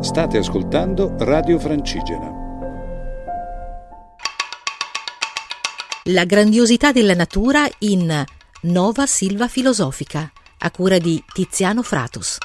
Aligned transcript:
State 0.00 0.38
ascoltando 0.38 1.16
Radio 1.18 1.58
Francigena. 1.58 2.30
La 6.04 6.24
grandiosità 6.24 6.92
della 6.92 7.14
natura 7.14 7.68
in 7.80 8.24
Nova 8.62 9.06
Silva 9.06 9.48
Filosofica, 9.48 10.30
a 10.58 10.70
cura 10.70 10.98
di 10.98 11.20
Tiziano 11.32 11.82
Fratus. 11.82 12.38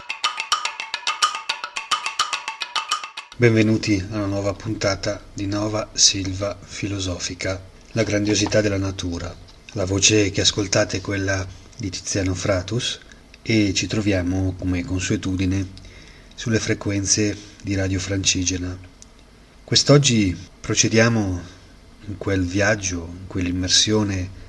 Benvenuti 3.38 4.04
a 4.12 4.16
una 4.16 4.26
nuova 4.26 4.54
puntata 4.54 5.22
di 5.32 5.46
Nova 5.46 5.90
Silva 5.94 6.58
Filosofica, 6.60 7.62
la 7.92 8.02
grandiosità 8.04 8.62
della 8.62 8.80
natura. 8.80 9.32
La 9.74 9.86
voce 9.86 10.32
che 10.32 10.42
ascoltate 10.42 10.98
è 10.98 11.02
quella 11.02 11.46
di 11.78 11.92
Tiziano 11.92 12.34
Fratus 12.34 13.00
e 13.44 13.74
ci 13.76 13.86
troviamo, 13.86 14.56
come 14.58 14.84
consuetudine, 14.84 15.82
sulle 16.36 16.60
frequenze 16.60 17.38
di 17.62 17.76
Radio 17.76 18.00
Francigena. 18.00 18.78
Quest'oggi 19.64 20.36
procediamo 20.60 21.42
in 22.08 22.18
quel 22.18 22.46
viaggio, 22.46 23.08
in 23.12 23.28
quell'immersione 23.28 24.42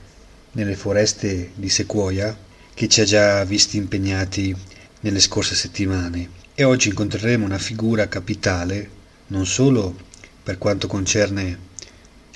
nelle 0.52 0.76
foreste 0.76 1.52
di 1.54 1.68
Sequoia 1.68 2.36
che 2.72 2.88
ci 2.88 3.00
ha 3.00 3.04
già 3.04 3.44
visti 3.44 3.76
impegnati 3.76 4.54
nelle 5.00 5.20
scorse 5.20 5.54
settimane 5.54 6.42
e 6.54 6.64
oggi 6.64 6.88
incontreremo 6.88 7.44
una 7.44 7.58
figura 7.58 8.08
capitale 8.08 8.90
non 9.28 9.46
solo 9.46 9.96
per 10.42 10.58
quanto 10.58 10.86
concerne 10.86 11.58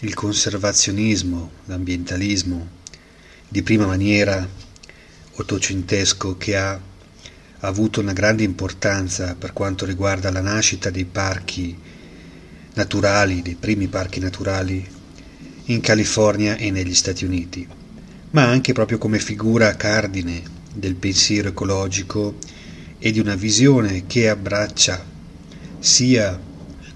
il 0.00 0.14
conservazionismo, 0.14 1.50
l'ambientalismo 1.64 2.68
di 3.48 3.62
prima 3.62 3.86
maniera 3.86 4.46
ottocentesco 5.34 6.36
che 6.36 6.56
ha 6.56 6.80
avuto 7.60 8.00
una 8.00 8.12
grande 8.12 8.44
importanza 8.44 9.34
per 9.34 9.52
quanto 9.52 9.84
riguarda 9.84 10.30
la 10.30 10.40
nascita 10.40 10.90
dei 10.90 11.04
parchi 11.04 11.76
naturali, 12.74 13.42
dei 13.42 13.56
primi 13.58 13.88
parchi 13.88 14.20
naturali 14.20 14.86
in 15.64 15.80
California 15.80 16.56
e 16.56 16.70
negli 16.70 16.94
Stati 16.94 17.24
Uniti, 17.24 17.66
ma 18.30 18.46
anche 18.46 18.72
proprio 18.72 18.98
come 18.98 19.18
figura 19.18 19.76
cardine 19.76 20.42
del 20.72 20.94
pensiero 20.94 21.48
ecologico 21.48 22.36
e 22.98 23.10
di 23.10 23.18
una 23.18 23.34
visione 23.34 24.06
che 24.06 24.28
abbraccia 24.28 25.04
sia 25.80 26.38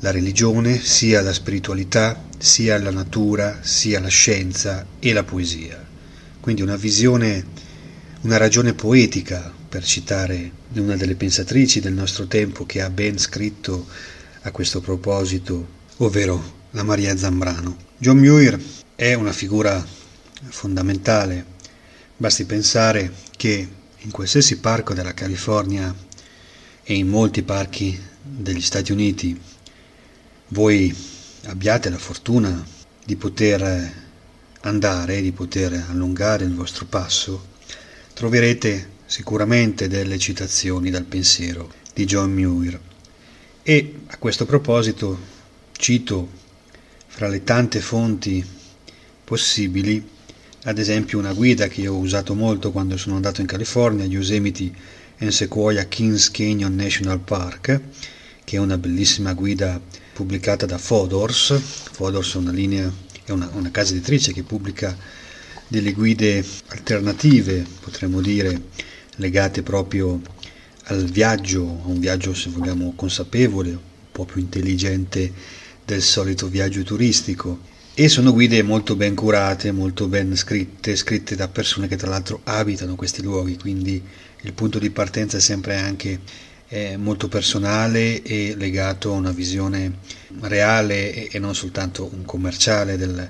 la 0.01 0.11
religione, 0.11 0.81
sia 0.81 1.21
la 1.21 1.33
spiritualità, 1.33 2.25
sia 2.39 2.79
la 2.79 2.91
natura, 2.91 3.59
sia 3.63 4.01
la 4.01 4.09
scienza 4.09 4.87
e 4.99 5.13
la 5.13 5.23
poesia. 5.23 5.85
Quindi 6.41 6.63
una 6.63 6.77
visione, 6.77 7.45
una 8.23 8.37
ragione 8.37 8.75
poetica, 8.75 9.53
per 9.73 9.87
citare 9.87 10.53
una 10.75 10.97
delle 10.97 11.15
pensatrici 11.15 11.81
del 11.81 11.95
nostro 11.95 12.27
tempo 12.27 12.67
che 12.67 12.83
ha 12.83 12.91
ben 12.91 13.19
scritto 13.19 13.87
a 14.42 14.51
questo 14.51 14.83
proposito, 14.83 15.67
ovvero 15.97 16.67
la 16.73 16.83
Maria 16.83 17.17
Zambrano. 17.17 17.79
John 17.97 18.19
Muir 18.19 18.62
è 18.95 19.14
una 19.14 19.33
figura 19.33 19.83
fondamentale, 20.51 21.47
basti 22.14 22.45
pensare 22.45 23.14
che 23.34 23.67
in 23.97 24.11
qualsiasi 24.11 24.59
parco 24.59 24.92
della 24.92 25.14
California 25.14 25.95
e 26.83 26.92
in 26.92 27.09
molti 27.09 27.42
parchi 27.42 27.98
degli 28.20 28.61
Stati 28.61 28.92
Uniti 28.92 29.41
voi 30.48 30.95
abbiate 31.45 31.89
la 31.89 31.97
fortuna 31.97 32.62
di 33.07 33.17
poter 33.17 33.91
andare, 34.61 35.23
di 35.23 35.33
poter 35.33 35.86
allungare 35.89 36.45
il 36.45 36.55
vostro 36.55 36.84
passo, 36.84 37.47
troverete 38.12 38.92
sicuramente 39.13 39.89
delle 39.89 40.17
citazioni 40.19 40.89
dal 40.89 41.05
pensiero 41.05 41.71
di 41.93 42.07
John 42.07 42.33
Muir. 42.33 42.81
E 43.63 43.95
a 44.07 44.17
questo 44.17 44.47
proposito 44.47 45.19
cito 45.73 46.31
fra 47.09 47.29
le 47.29 47.45
tante 47.45 47.83
fonti 47.83 48.43
possibili 49.23 50.03
ad 50.63 50.79
esempio 50.79 51.19
una 51.19 51.35
guida 51.35 51.69
che 51.69 51.86
ho 51.89 51.98
usato 51.98 52.35
molto 52.35 52.73
quando 52.73 52.97
sono 52.97 53.17
andato 53.17 53.42
in 53.42 53.47
California, 53.47 54.07
Yosemite 54.07 54.73
and 55.19 55.31
Sequoia 55.31 55.85
Kings 55.85 56.31
Canyon 56.31 56.75
National 56.75 57.20
Park, 57.20 57.81
che 58.45 58.57
è 58.57 58.59
una 58.59 58.79
bellissima 58.79 59.35
guida 59.35 59.79
pubblicata 60.15 60.65
da 60.65 60.79
Fodors. 60.79 61.61
Fodors 61.92 62.33
è 62.33 62.39
una 62.39 62.53
linea, 62.53 62.91
è 63.25 63.31
una, 63.31 63.51
una 63.53 63.70
casa 63.70 63.92
editrice 63.92 64.33
che 64.33 64.42
pubblica 64.42 64.97
delle 65.69 65.92
guide 65.92 66.42
alternative, 66.69 67.67
potremmo 67.81 68.23
dire, 68.23 68.61
legate 69.23 69.63
proprio 69.63 70.21
al 70.87 71.05
viaggio, 71.05 71.63
a 71.85 71.89
un 71.89 72.01
viaggio 72.01 72.35
se 72.35 72.51
vogliamo 72.51 72.93
consapevole, 72.95 73.71
un 73.71 73.79
po' 74.11 74.25
più 74.25 74.41
intelligente 74.41 75.33
del 75.85 76.03
solito 76.03 76.49
viaggio 76.49 76.83
turistico. 76.83 77.71
E 77.95 78.09
sono 78.09 78.33
guide 78.33 78.63
molto 78.63 78.97
ben 78.97 79.15
curate, 79.15 79.71
molto 79.71 80.09
ben 80.09 80.35
scritte, 80.35 80.97
scritte 80.97 81.37
da 81.37 81.49
persone 81.49 81.89
che 81.89 81.97
tra 81.97 82.09
l'altro 82.09 82.41
abitano 82.45 82.97
questi 82.97 83.23
luoghi, 83.23 83.57
quindi 83.57 84.03
il 84.41 84.53
punto 84.55 84.79
di 84.79 84.91
partenza 84.91 85.37
è 85.37 85.41
sempre 85.41 85.77
anche 85.77 86.21
eh, 86.69 86.97
molto 86.97 87.29
personale 87.29 88.23
e 88.23 88.55
legato 88.57 89.13
a 89.13 89.17
una 89.17 89.31
visione 89.31 89.99
reale 90.41 91.13
e, 91.13 91.29
e 91.31 91.39
non 91.39 91.55
soltanto 91.55 92.11
un 92.13 92.25
commerciale 92.25 92.97
del, 92.97 93.29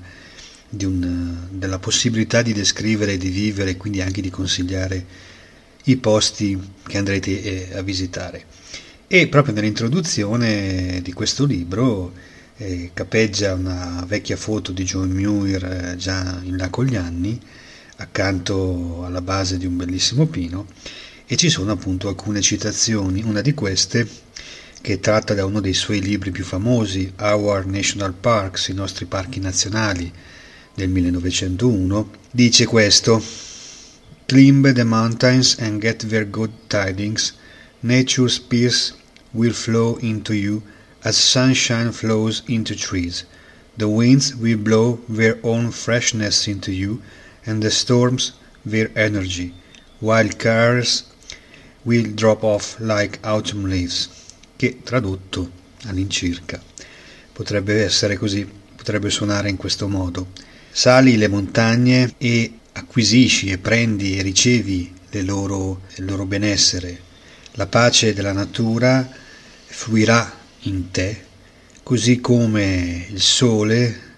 un, 0.85 1.47
della 1.51 1.77
possibilità 1.77 2.41
di 2.41 2.53
descrivere, 2.53 3.17
di 3.17 3.29
vivere 3.29 3.71
e 3.71 3.77
quindi 3.77 4.01
anche 4.01 4.21
di 4.21 4.29
consigliare 4.29 5.05
i 5.83 5.97
posti 5.97 6.59
che 6.85 6.97
andrete 6.97 7.69
eh, 7.71 7.77
a 7.77 7.81
visitare. 7.81 8.45
E 9.07 9.27
proprio 9.27 9.53
nell'introduzione 9.53 11.01
di 11.01 11.13
questo 11.13 11.45
libro 11.45 12.13
eh, 12.57 12.91
capeggia 12.93 13.53
una 13.53 14.03
vecchia 14.07 14.37
foto 14.37 14.71
di 14.71 14.83
John 14.83 15.09
Muir 15.09 15.63
eh, 15.65 15.95
già 15.97 16.39
in 16.43 16.57
là 16.57 16.69
con 16.69 16.85
gli 16.85 16.95
anni, 16.95 17.39
accanto 17.97 19.03
alla 19.05 19.21
base 19.21 19.57
di 19.57 19.65
un 19.65 19.77
bellissimo 19.77 20.25
pino, 20.27 20.67
e 21.25 21.35
ci 21.35 21.49
sono 21.49 21.71
appunto 21.71 22.07
alcune 22.07 22.41
citazioni. 22.41 23.21
Una 23.23 23.41
di 23.41 23.53
queste, 23.53 24.07
che 24.81 24.93
è 24.93 24.99
tratta 24.99 25.33
da 25.33 25.45
uno 25.45 25.59
dei 25.59 25.73
suoi 25.73 26.01
libri 26.01 26.31
più 26.31 26.43
famosi, 26.43 27.11
Our 27.19 27.65
National 27.65 28.13
Parks, 28.13 28.69
i 28.69 28.73
nostri 28.73 29.05
parchi 29.05 29.39
nazionali, 29.39 30.11
del 30.73 30.89
1901, 30.89 32.09
dice 32.31 32.65
questo: 32.65 33.23
Climb 34.27 34.63
the 34.63 34.85
mountains 34.85 35.55
and 35.59 35.81
get 35.81 35.99
their 35.99 36.25
good 36.25 36.51
tidings. 36.69 37.33
Nature's 37.81 38.39
peace 38.39 38.93
will 39.33 39.53
flow 39.53 39.97
into 39.97 40.33
you 40.35 40.63
as 41.03 41.17
sunshine 41.17 41.91
flows 41.91 42.43
into 42.47 42.75
trees. 42.75 43.25
The 43.77 43.89
winds 43.89 44.35
will 44.35 44.57
blow 44.57 44.99
their 45.09 45.39
own 45.43 45.71
freshness 45.71 46.47
into 46.47 46.71
you, 46.71 47.01
and 47.45 47.61
the 47.61 47.71
storms 47.71 48.33
their 48.65 48.91
energy, 48.95 49.53
while 49.99 50.29
cares 50.29 51.03
will 51.83 52.05
drop 52.13 52.43
off 52.43 52.79
like 52.79 53.19
autumn 53.23 53.65
leaves, 53.65 54.07
che 54.57 54.81
tradotto 54.83 55.51
all'incirca 55.85 56.61
potrebbe 57.33 57.83
essere 57.83 58.15
così, 58.15 58.47
potrebbe 58.75 59.09
suonare 59.09 59.49
in 59.49 59.57
questo 59.57 59.87
modo. 59.87 60.27
Sali 60.71 61.17
le 61.17 61.27
montagne 61.27 62.13
e 62.17 62.59
acquisisci 62.73 63.49
e 63.49 63.57
prendi 63.57 64.17
e 64.17 64.21
ricevi 64.21 64.93
loro, 65.21 65.81
il 65.95 66.05
loro 66.05 66.25
benessere. 66.25 67.11
La 67.53 67.67
pace 67.67 68.13
della 68.13 68.31
natura 68.31 69.07
fluirà 69.65 70.39
in 70.61 70.89
te, 70.91 71.25
così 71.83 72.19
come 72.19 73.05
il 73.09 73.21
sole, 73.21 74.11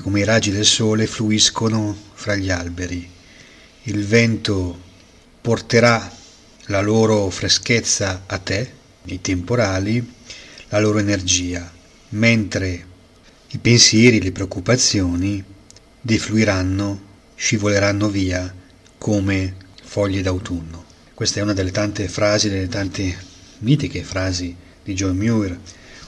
come 0.00 0.20
i 0.20 0.24
raggi 0.24 0.50
del 0.50 0.64
sole 0.64 1.06
fluiscono 1.06 1.96
fra 2.14 2.34
gli 2.36 2.50
alberi. 2.50 3.08
Il 3.84 4.06
vento 4.06 4.80
porterà 5.40 6.16
la 6.66 6.80
loro 6.80 7.28
freschezza 7.30 8.24
a 8.26 8.38
te, 8.38 8.72
i 9.04 9.20
temporali, 9.20 10.12
la 10.68 10.78
loro 10.78 10.98
energia, 10.98 11.70
mentre 12.10 12.86
i 13.48 13.58
pensieri, 13.58 14.22
le 14.22 14.30
preoccupazioni 14.30 15.42
defluiranno, 16.00 17.08
scivoleranno 17.40 18.10
via 18.10 18.54
come 18.98 19.56
foglie 19.82 20.20
d'autunno. 20.20 20.84
Questa 21.14 21.40
è 21.40 21.42
una 21.42 21.54
delle 21.54 21.70
tante 21.70 22.06
frasi, 22.06 22.50
delle 22.50 22.68
tante 22.68 23.16
mitiche 23.60 24.02
frasi 24.02 24.54
di 24.84 24.92
John 24.92 25.16
Muir, 25.16 25.58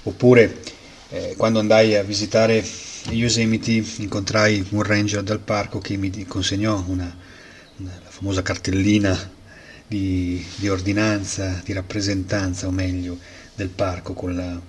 oppure 0.03 0.61
eh, 1.09 1.33
quando 1.39 1.59
andai 1.59 1.97
a 1.97 2.03
visitare 2.03 2.63
Yosemite 3.09 3.83
incontrai 3.97 4.63
un 4.71 4.83
ranger 4.83 5.23
del 5.23 5.39
parco 5.39 5.79
che 5.79 5.97
mi 5.97 6.11
consegnò 6.27 6.85
una, 6.87 7.17
una 7.79 8.01
la 8.05 8.11
famosa 8.11 8.43
cartellina 8.43 9.19
di, 9.87 10.45
di, 10.57 10.69
ordinanza, 10.69 11.63
di 11.65 11.73
rappresentanza 11.73 12.67
o 12.67 12.71
meglio 12.71 13.19
del 13.55 13.71
parco 13.71 14.13
con, 14.13 14.37
la, 14.37 14.61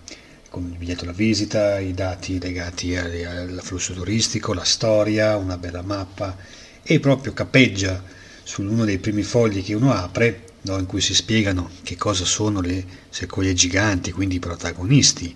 con 0.54 0.70
il 0.70 0.78
biglietto 0.78 1.06
da 1.06 1.14
visita, 1.14 1.80
i 1.80 1.96
dati 1.96 2.40
legati 2.40 2.96
all'afflusso 2.96 3.92
turistico, 3.94 4.54
la 4.54 4.64
storia, 4.64 5.36
una 5.36 5.58
bella 5.58 5.82
mappa 5.82 6.38
e 6.84 7.00
proprio 7.00 7.34
capeggia 7.34 8.04
su 8.44 8.62
uno 8.62 8.86
dei 8.86 9.00
primi 9.00 9.24
fogli 9.24 9.64
che 9.64 9.74
uno 9.74 9.92
apre 9.92 10.52
no? 10.62 10.78
in 10.78 10.86
cui 10.86 11.02
si 11.02 11.16
spiegano 11.16 11.72
che 11.82 11.96
cosa 11.96 12.24
sono 12.24 12.62
le 12.62 12.86
sequoie 13.10 13.54
giganti, 13.54 14.12
quindi 14.12 14.36
i 14.36 14.40
protagonisti 14.40 15.36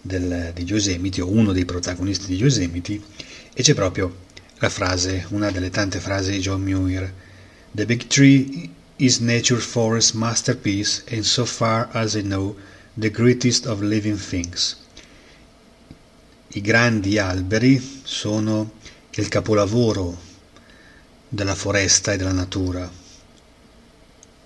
del, 0.00 0.52
degli 0.54 0.70
Yosemiti 0.70 1.20
o 1.20 1.28
uno 1.28 1.52
dei 1.52 1.66
protagonisti 1.66 2.28
degli 2.28 2.40
Yosemiti 2.40 3.04
e 3.52 3.62
c'è 3.62 3.74
proprio 3.74 4.20
la 4.60 4.70
frase, 4.70 5.26
una 5.28 5.50
delle 5.50 5.68
tante 5.68 6.00
frasi 6.00 6.30
di 6.30 6.38
John 6.38 6.62
Muir, 6.62 7.12
The 7.70 7.84
big 7.84 8.06
tree 8.06 8.70
is 8.96 9.18
nature's 9.18 9.66
forest 9.66 10.14
masterpiece 10.14 11.04
and 11.10 11.20
so 11.20 11.44
far 11.44 11.90
as 11.92 12.14
I 12.14 12.22
know 12.22 12.56
the 12.98 13.10
greatest 13.12 13.64
of 13.66 13.80
living 13.80 14.18
things. 14.18 14.76
I 16.48 16.60
grandi 16.60 17.16
alberi 17.16 18.00
sono 18.02 18.72
il 19.10 19.28
capolavoro 19.28 20.20
della 21.28 21.54
foresta 21.54 22.12
e 22.12 22.16
della 22.16 22.32
natura, 22.32 22.90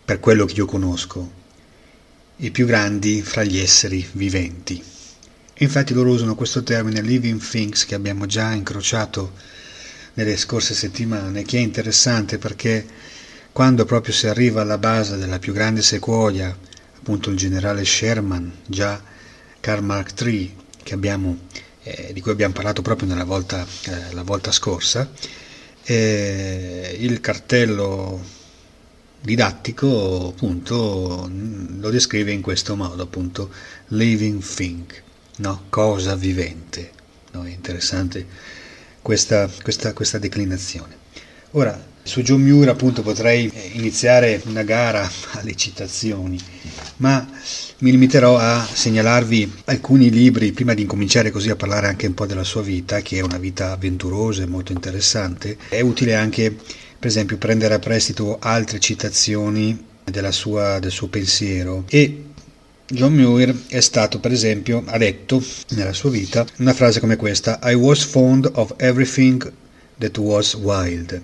per 0.05 0.21
quello 0.21 0.45
che 0.45 0.53
io 0.53 0.67
conosco, 0.67 1.33
i 2.37 2.51
più 2.51 2.67
grandi 2.67 3.23
fra 3.23 3.43
gli 3.43 3.57
esseri 3.57 4.07
viventi. 4.13 4.85
Infatti 5.55 5.95
loro 5.95 6.11
usano 6.11 6.35
questo 6.35 6.63
termine 6.63 7.01
living 7.01 7.41
things 7.41 7.87
che 7.87 7.95
abbiamo 7.95 8.27
già 8.27 8.53
incrociato 8.53 9.33
nelle 10.13 10.37
scorse 10.37 10.75
settimane, 10.75 11.45
che 11.45 11.57
è 11.57 11.61
interessante 11.61 12.37
perché 12.37 12.87
quando 13.51 13.87
proprio 13.87 14.13
si 14.13 14.27
arriva 14.27 14.61
alla 14.61 14.77
base 14.77 15.17
della 15.17 15.39
più 15.39 15.55
grande 15.55 15.81
sequoia, 15.81 16.55
appunto 17.03 17.31
il 17.31 17.37
generale 17.37 17.85
Sherman, 17.85 18.59
già 18.65 19.03
Karl 19.59 19.83
Mark 19.83 20.21
III, 20.21 20.57
abbiamo, 20.93 21.37
eh, 21.83 22.13
di 22.13 22.21
cui 22.21 22.31
abbiamo 22.31 22.55
parlato 22.55 22.81
proprio 22.81 23.09
nella 23.09 23.25
volta, 23.25 23.67
eh, 23.87 24.13
la 24.15 24.23
volta 24.23 24.53
scorsa, 24.53 25.11
eh, 25.83 26.97
il 27.01 27.21
cartello 27.21 28.25
didattico 29.21 30.29
appunto 30.29 31.29
lo 31.29 31.91
descrive 31.91 32.31
in 32.33 32.41
questo 32.41 32.75
modo 32.75 33.03
appunto 33.05 33.51
living 33.89 34.43
thing 34.43 34.85
no? 35.37 35.65
cosa 35.69 36.17
vivente 36.17 36.91
no? 37.31 37.45
è 37.45 37.51
interessante 37.51 38.27
questa, 39.01 39.49
questa, 39.63 39.93
questa 39.93 40.19
declinazione 40.19 40.97
ora 41.53 41.91
su 42.03 42.23
John 42.23 42.43
Muir 42.43 42.69
appunto 42.69 43.03
potrei 43.03 43.51
iniziare 43.73 44.41
una 44.47 44.63
gara 44.63 45.09
alle 45.33 45.55
citazioni 45.55 46.39
ma 46.97 47.27
mi 47.79 47.91
limiterò 47.91 48.39
a 48.39 48.67
segnalarvi 48.71 49.53
alcuni 49.67 50.11
libri 50.11 50.53
prima 50.53 50.75
di 50.75 50.83
incominciare 50.83 51.31
così 51.31 51.51
a 51.51 51.57
parlare 51.57 51.87
anche 51.89 52.07
un 52.07 52.15
po' 52.15 52.27
della 52.27 52.45
sua 52.45 52.63
vita 52.63 53.01
che 53.01 53.19
è 53.19 53.23
una 53.23 53.39
vita 53.39 53.73
avventurosa 53.73 54.43
e 54.43 54.47
molto 54.47 54.73
interessante 54.73 55.57
è 55.69 55.81
utile 55.81 56.15
anche 56.15 56.51
per 56.53 57.11
esempio 57.11 57.37
prendere 57.39 57.75
a 57.75 57.79
prestito 57.79 58.39
altre 58.41 58.79
citazioni 58.79 59.91
sua, 60.31 60.79
del 60.79 60.91
suo 60.91 61.09
pensiero 61.09 61.85
e 61.89 62.25
John 62.93 63.15
Muir 63.15 63.69
è 63.69 63.81
stato, 63.81 64.19
per 64.21 64.33
esempio, 64.33 64.83
ha 64.85 64.99
detto 64.99 65.43
nella 65.71 65.95
sua 65.95 66.11
vita 66.11 66.45
una 66.59 66.75
frase 66.75 67.01
come 67.01 67.17
questa: 67.17 67.59
I 67.63 67.73
was 67.73 68.05
fond 68.05 68.51
of 68.53 68.75
everything 68.77 69.51
that 69.99 70.19
was 70.19 70.55
wild. 70.55 71.19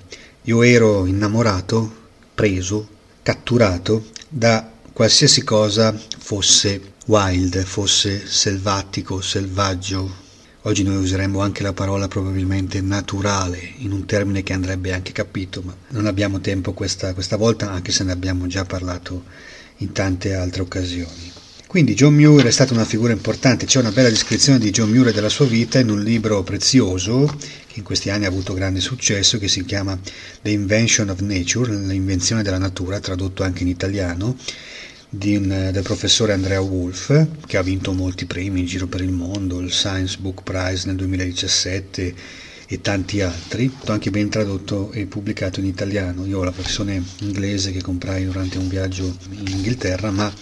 Io 0.49 0.63
ero 0.63 1.05
innamorato, 1.05 1.93
preso, 2.35 2.89
catturato 3.23 4.07
da 4.31 4.67
qualsiasi 4.95 5.45
cosa 5.45 5.95
fosse 5.95 6.95
wild, 7.05 7.63
fosse 7.65 8.27
selvatico, 8.27 9.21
selvaggio, 9.21 10.27
Oggi 10.63 10.83
noi 10.83 10.97
useremmo 10.97 11.41
anche 11.41 11.63
la 11.63 11.73
parola 11.73 12.09
probabilmente 12.09 12.81
naturale, 12.81 13.61
in 13.77 13.93
un 13.93 14.07
termine 14.07 14.43
che 14.43 14.55
andrebbe 14.55 14.93
anche 14.93 15.13
capito, 15.13 15.63
ma 15.63 15.75
non 15.91 16.07
abbiamo 16.07 16.41
tempo 16.41 16.73
questa, 16.73 17.15
questa 17.15 17.37
volta, 17.37 17.71
anche 17.71 17.93
se 17.93 18.05
ne 18.05 18.13
abbiamo 18.13 18.47
già 18.47 18.65
parlato 18.65 19.25
in 19.79 19.93
tante 19.93 20.35
altre 20.35 20.63
occasioni. 20.63 21.33
Quindi 21.69 21.93
John 21.93 22.15
Muir 22.15 22.47
è 22.47 22.51
stata 22.51 22.73
una 22.73 22.87
figura 22.87 23.13
importante, 23.13 23.67
c'è 23.67 23.79
una 23.79 23.93
bella 23.93 24.09
descrizione 24.09 24.59
di 24.59 24.71
John 24.71 24.89
Muir 24.89 25.09
e 25.09 25.13
della 25.13 25.29
sua 25.29 25.45
vita 25.45 25.79
in 25.79 25.91
un 25.91 26.03
libro 26.03 26.43
prezioso 26.43 27.27
che 27.67 27.75
in 27.75 27.83
questi 27.83 28.09
anni 28.09 28.25
ha 28.25 28.29
avuto 28.29 28.55
grande 28.55 28.81
successo, 28.81 29.37
che 29.37 29.49
si 29.49 29.63
chiama 29.67 29.97
The 30.41 30.49
Invention 30.49 31.11
of 31.11 31.21
Nature, 31.21 31.75
l'invenzione 31.75 32.43
della 32.43 32.57
natura, 32.57 33.01
tradotto 33.01 33.43
anche 33.43 33.65
in 33.65 33.69
italiano, 33.69 34.35
un, 35.11 35.69
del 35.71 35.83
professore 35.83 36.33
Andrea 36.33 36.63
Wolf, 36.63 37.27
che 37.47 37.59
ha 37.59 37.63
vinto 37.63 37.93
molti 37.93 38.25
premi 38.25 38.61
in 38.61 38.67
giro 38.67 38.87
per 38.87 39.03
il 39.03 39.13
mondo, 39.13 39.61
il 39.61 39.71
Science 39.71 40.17
Book 40.19 40.45
Prize 40.45 40.87
nel 40.87 40.97
2017 40.97 42.15
e 42.67 42.81
tanti 42.81 43.21
altri, 43.21 43.71
anche 43.85 44.09
ben 44.09 44.31
tradotto 44.31 44.91
e 44.91 45.05
pubblicato 45.05 45.61
in 45.61 45.67
italiano. 45.67 46.25
Io 46.25 46.39
ho 46.39 46.45
la 46.45 46.51
versione 46.51 47.03
inglese 47.19 47.73
che 47.73 47.83
comprai 47.83 48.25
durante 48.25 48.57
un 48.57 48.69
viaggio 48.69 49.15
in 49.33 49.49
Inghilterra, 49.49 50.11
ma 50.11 50.33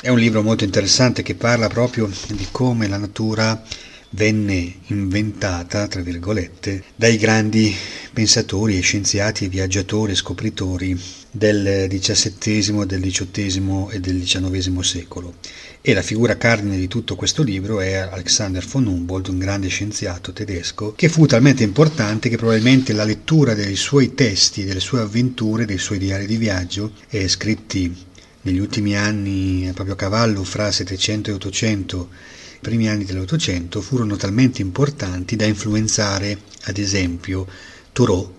è 0.00 0.08
un 0.08 0.18
libro 0.18 0.42
molto 0.42 0.64
interessante 0.64 1.22
che 1.22 1.34
parla 1.34 1.68
proprio 1.68 2.10
di 2.28 2.46
come 2.50 2.86
la 2.86 2.98
natura 2.98 3.62
venne 4.10 4.74
inventata, 4.86 5.86
tra 5.88 6.00
virgolette, 6.00 6.84
dai 6.94 7.16
grandi 7.16 7.74
pensatori 8.12 8.76
e 8.76 8.82
scienziati 8.82 9.48
viaggiatori 9.48 10.12
e 10.12 10.16
scopritori 10.16 11.00
del 11.30 11.86
XVII, 11.88 12.86
del 12.86 13.00
XVIII 13.00 13.88
e 13.90 14.00
del 14.00 14.22
XIX 14.22 14.80
secolo. 14.80 15.34
E 15.80 15.92
la 15.92 16.02
figura 16.02 16.36
cardine 16.36 16.76
di 16.76 16.88
tutto 16.88 17.16
questo 17.16 17.42
libro 17.42 17.80
è 17.80 17.94
Alexander 17.94 18.64
von 18.66 18.86
Humboldt, 18.86 19.28
un 19.28 19.38
grande 19.38 19.68
scienziato 19.68 20.32
tedesco, 20.32 20.92
che 20.94 21.08
fu 21.08 21.26
talmente 21.26 21.62
importante 21.62 22.28
che 22.28 22.36
probabilmente 22.36 22.92
la 22.92 23.04
lettura 23.04 23.54
dei 23.54 23.76
suoi 23.76 24.14
testi, 24.14 24.64
delle 24.64 24.80
sue 24.80 25.00
avventure, 25.00 25.64
dei 25.64 25.78
suoi 25.78 25.98
diari 25.98 26.26
di 26.26 26.36
viaggio, 26.36 26.92
scritti 27.26 28.14
negli 28.46 28.60
ultimi 28.60 28.96
anni, 28.96 29.68
proprio 29.74 29.94
a 29.94 29.98
cavallo 29.98 30.44
fra 30.44 30.70
700 30.70 31.30
e 31.30 31.32
800, 31.34 32.08
i 32.54 32.58
primi 32.60 32.88
anni 32.88 33.04
dell'Ottocento, 33.04 33.80
furono 33.80 34.14
talmente 34.16 34.62
importanti 34.62 35.34
da 35.34 35.44
influenzare, 35.44 36.38
ad 36.64 36.78
esempio, 36.78 37.46
Thoreau 37.92 38.34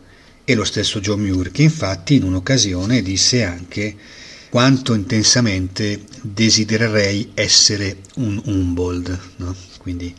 e 0.45 0.55
lo 0.55 0.63
stesso 0.63 1.01
John 1.01 1.19
Muir, 1.19 1.51
che 1.51 1.63
infatti 1.63 2.15
in 2.15 2.23
un'occasione 2.23 3.01
disse 3.01 3.43
anche 3.43 3.95
quanto 4.49 4.93
intensamente 4.93 6.01
desidererei 6.21 7.31
essere 7.33 7.97
un 8.15 8.41
Humboldt, 8.45 9.19
no? 9.37 9.53
quindi 9.79 10.15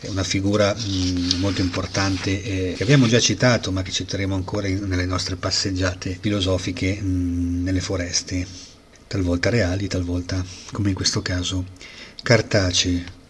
è 0.00 0.08
una 0.08 0.24
figura 0.24 0.74
mh, 0.74 1.36
molto 1.38 1.60
importante 1.60 2.42
eh, 2.42 2.74
che 2.76 2.82
abbiamo 2.82 3.06
già 3.06 3.20
citato 3.20 3.70
ma 3.70 3.82
che 3.82 3.92
citeremo 3.92 4.34
ancora 4.34 4.66
in, 4.66 4.82
nelle 4.88 5.06
nostre 5.06 5.36
passeggiate 5.36 6.18
filosofiche 6.20 7.00
mh, 7.00 7.62
nelle 7.62 7.80
foreste, 7.80 8.44
talvolta 9.12 9.50
reali, 9.50 9.88
talvolta 9.88 10.42
come 10.72 10.88
in 10.88 10.94
questo 10.94 11.20
caso 11.20 11.66
cartacee. 12.22 13.20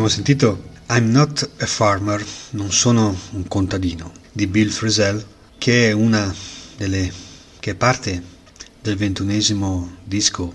Abbiamo 0.00 0.16
sentito 0.16 0.70
I'm 0.88 1.10
Not 1.10 1.46
a 1.58 1.66
Farmer, 1.66 2.24
non 2.52 2.72
sono 2.72 3.14
un 3.32 3.46
contadino, 3.46 4.14
di 4.32 4.46
Bill 4.46 4.70
Frisell, 4.70 5.22
che 5.58 5.90
è 5.90 5.92
una 5.92 6.34
delle 6.78 7.12
che 7.58 7.72
è 7.72 7.74
parte 7.74 8.22
del 8.80 8.96
ventunesimo 8.96 9.96
disco 10.02 10.54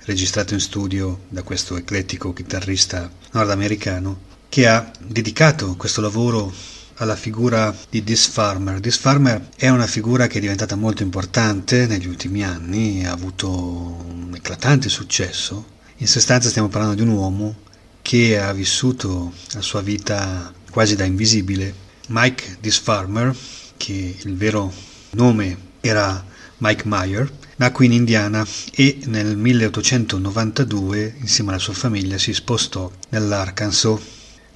registrato 0.00 0.52
in 0.52 0.60
studio 0.60 1.20
da 1.30 1.42
questo 1.42 1.78
eclettico 1.78 2.34
chitarrista 2.34 3.10
nordamericano 3.30 4.20
che 4.50 4.68
ha 4.68 4.92
dedicato 5.00 5.74
questo 5.76 6.02
lavoro 6.02 6.52
alla 6.96 7.16
figura 7.16 7.74
di 7.88 8.04
This 8.04 8.26
Farmer. 8.26 8.78
This 8.78 8.98
Farmer 8.98 9.48
è 9.56 9.70
una 9.70 9.86
figura 9.86 10.26
che 10.26 10.36
è 10.36 10.40
diventata 10.42 10.76
molto 10.76 11.02
importante 11.02 11.86
negli 11.86 12.08
ultimi 12.08 12.44
anni, 12.44 13.06
ha 13.06 13.12
avuto 13.12 13.48
un 13.48 14.34
eclatante 14.36 14.90
successo. 14.90 15.64
In 15.96 16.06
sostanza 16.06 16.50
stiamo 16.50 16.68
parlando 16.68 16.96
di 16.96 17.08
un 17.08 17.16
uomo 17.16 17.70
che 18.02 18.38
ha 18.38 18.52
vissuto 18.52 19.32
la 19.52 19.62
sua 19.62 19.80
vita 19.80 20.52
quasi 20.70 20.96
da 20.96 21.04
invisibile. 21.04 21.74
Mike 22.08 22.58
This 22.60 22.78
Farmer, 22.78 23.34
che 23.76 24.16
il 24.20 24.36
vero 24.36 24.72
nome 25.10 25.56
era 25.80 26.24
Mike 26.58 26.82
Meyer, 26.86 27.30
nacque 27.56 27.86
in 27.86 27.92
Indiana 27.92 28.46
e 28.72 28.98
nel 29.04 29.36
1892 29.36 31.14
insieme 31.20 31.50
alla 31.50 31.58
sua 31.58 31.74
famiglia 31.74 32.18
si 32.18 32.34
spostò 32.34 32.90
nell'Arkansas, 33.10 33.98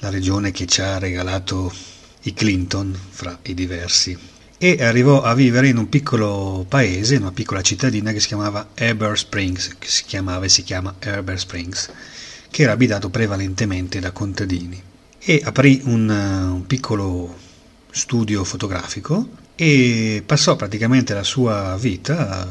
la 0.01 0.11
regione 0.11 0.51
che 0.51 0.67
ci 0.67 0.83
ha 0.83 0.99
regalato 0.99 1.73
i 2.23 2.35
Clinton 2.35 2.99
fra 3.11 3.39
i 3.43 3.55
diversi 3.55 4.35
e 4.59 4.79
arrivò 4.81 5.23
a 5.23 5.35
vivere 5.35 5.69
in 5.69 5.77
un 5.77 5.89
piccolo 5.89 6.65
paese, 6.69 7.17
in 7.17 7.23
una 7.23 7.33
piccola 7.33 7.61
cittadina 7.61 8.13
che 8.13 8.21
si 8.21 8.29
chiamava 8.29 8.71
Heber 8.75 9.19
Springs, 9.19 9.77
che 9.79 9.89
si 9.89 10.05
chiamava 10.05 10.47
e 10.47 10.49
si 10.49 10.63
chiama 10.63 10.95
Heber 10.99 11.39
Springs, 11.39 11.91
che 12.51 12.63
era 12.63 12.73
abitato 12.73 13.11
prevalentemente 13.11 14.01
da 14.01 14.11
contadini. 14.13 14.83
E 15.19 15.41
aprì 15.45 15.83
un, 15.85 16.09
un 16.09 16.67
piccolo 16.67 17.35
studio 17.91 18.45
fotografico 18.45 19.29
e 19.57 20.23
passò 20.25 20.55
praticamente 20.55 21.15
la 21.15 21.23
sua 21.23 21.77
vita 21.81 22.47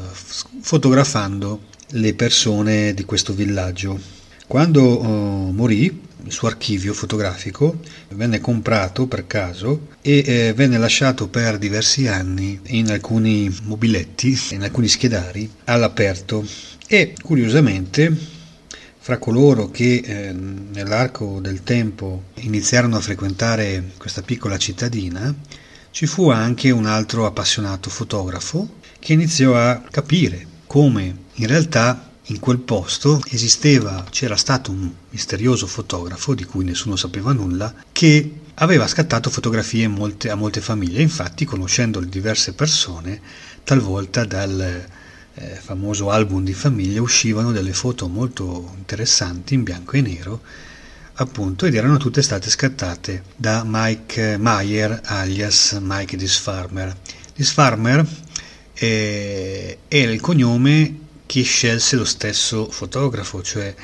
fotografando 0.60 1.60
le 1.90 2.14
persone 2.14 2.92
di 2.94 3.04
questo 3.04 3.32
villaggio. 3.32 3.98
Quando 4.46 5.00
uh, 5.00 5.50
morì, 5.52 6.04
il 6.24 6.32
suo 6.32 6.48
archivio 6.48 6.92
fotografico 6.92 7.78
venne 8.08 8.40
comprato 8.40 9.06
per 9.06 9.28
caso 9.28 9.88
e 10.02 10.24
eh, 10.26 10.52
venne 10.54 10.76
lasciato 10.76 11.28
per 11.28 11.56
diversi 11.58 12.08
anni 12.08 12.58
in 12.66 12.90
alcuni 12.90 13.54
mobiletti, 13.62 14.36
in 14.50 14.62
alcuni 14.62 14.88
schedari 14.88 15.48
all'aperto 15.64 16.44
e 16.88 17.14
curiosamente 17.22 18.34
fra 19.06 19.18
coloro 19.18 19.70
che 19.70 20.02
eh, 20.04 20.32
nell'arco 20.32 21.38
del 21.40 21.62
tempo 21.62 22.24
iniziarono 22.38 22.96
a 22.96 23.00
frequentare 23.00 23.92
questa 23.98 24.20
piccola 24.20 24.58
cittadina 24.58 25.32
ci 25.92 26.06
fu 26.06 26.28
anche 26.28 26.72
un 26.72 26.86
altro 26.86 27.24
appassionato 27.24 27.88
fotografo 27.88 28.68
che 28.98 29.12
iniziò 29.12 29.54
a 29.54 29.80
capire 29.92 30.44
come 30.66 31.18
in 31.34 31.46
realtà 31.46 32.14
in 32.24 32.40
quel 32.40 32.58
posto 32.58 33.20
esisteva, 33.30 34.04
c'era 34.10 34.34
stato 34.34 34.72
un 34.72 34.90
misterioso 35.10 35.68
fotografo 35.68 36.34
di 36.34 36.42
cui 36.42 36.64
nessuno 36.64 36.96
sapeva 36.96 37.32
nulla, 37.32 37.72
che 37.92 38.32
aveva 38.54 38.88
scattato 38.88 39.30
fotografie 39.30 39.86
molte, 39.86 40.30
a 40.30 40.34
molte 40.34 40.60
famiglie. 40.60 41.00
Infatti, 41.00 41.44
conoscendo 41.44 42.00
le 42.00 42.08
diverse 42.08 42.54
persone, 42.54 43.20
talvolta 43.62 44.24
dal 44.24 44.84
eh, 45.38 45.54
famoso 45.56 46.10
album 46.10 46.44
di 46.44 46.54
famiglia 46.54 47.02
uscivano 47.02 47.52
delle 47.52 47.72
foto 47.72 48.08
molto 48.08 48.72
interessanti 48.76 49.54
in 49.54 49.62
bianco 49.62 49.96
e 49.96 50.00
nero, 50.00 50.40
appunto, 51.14 51.66
ed 51.66 51.74
erano 51.74 51.98
tutte 51.98 52.22
state 52.22 52.48
scattate 52.48 53.22
da 53.36 53.62
Mike 53.64 54.38
Meyer 54.38 55.00
alias 55.04 55.78
Mike 55.80 56.16
Disfarmer. 56.16 56.96
Disfarmer 57.34 58.06
eh, 58.72 59.78
era 59.88 60.10
il 60.10 60.20
cognome 60.20 61.00
chi 61.26 61.42
scelse 61.42 61.96
lo 61.96 62.04
stesso 62.04 62.70
fotografo, 62.70 63.42
cioè 63.42 63.74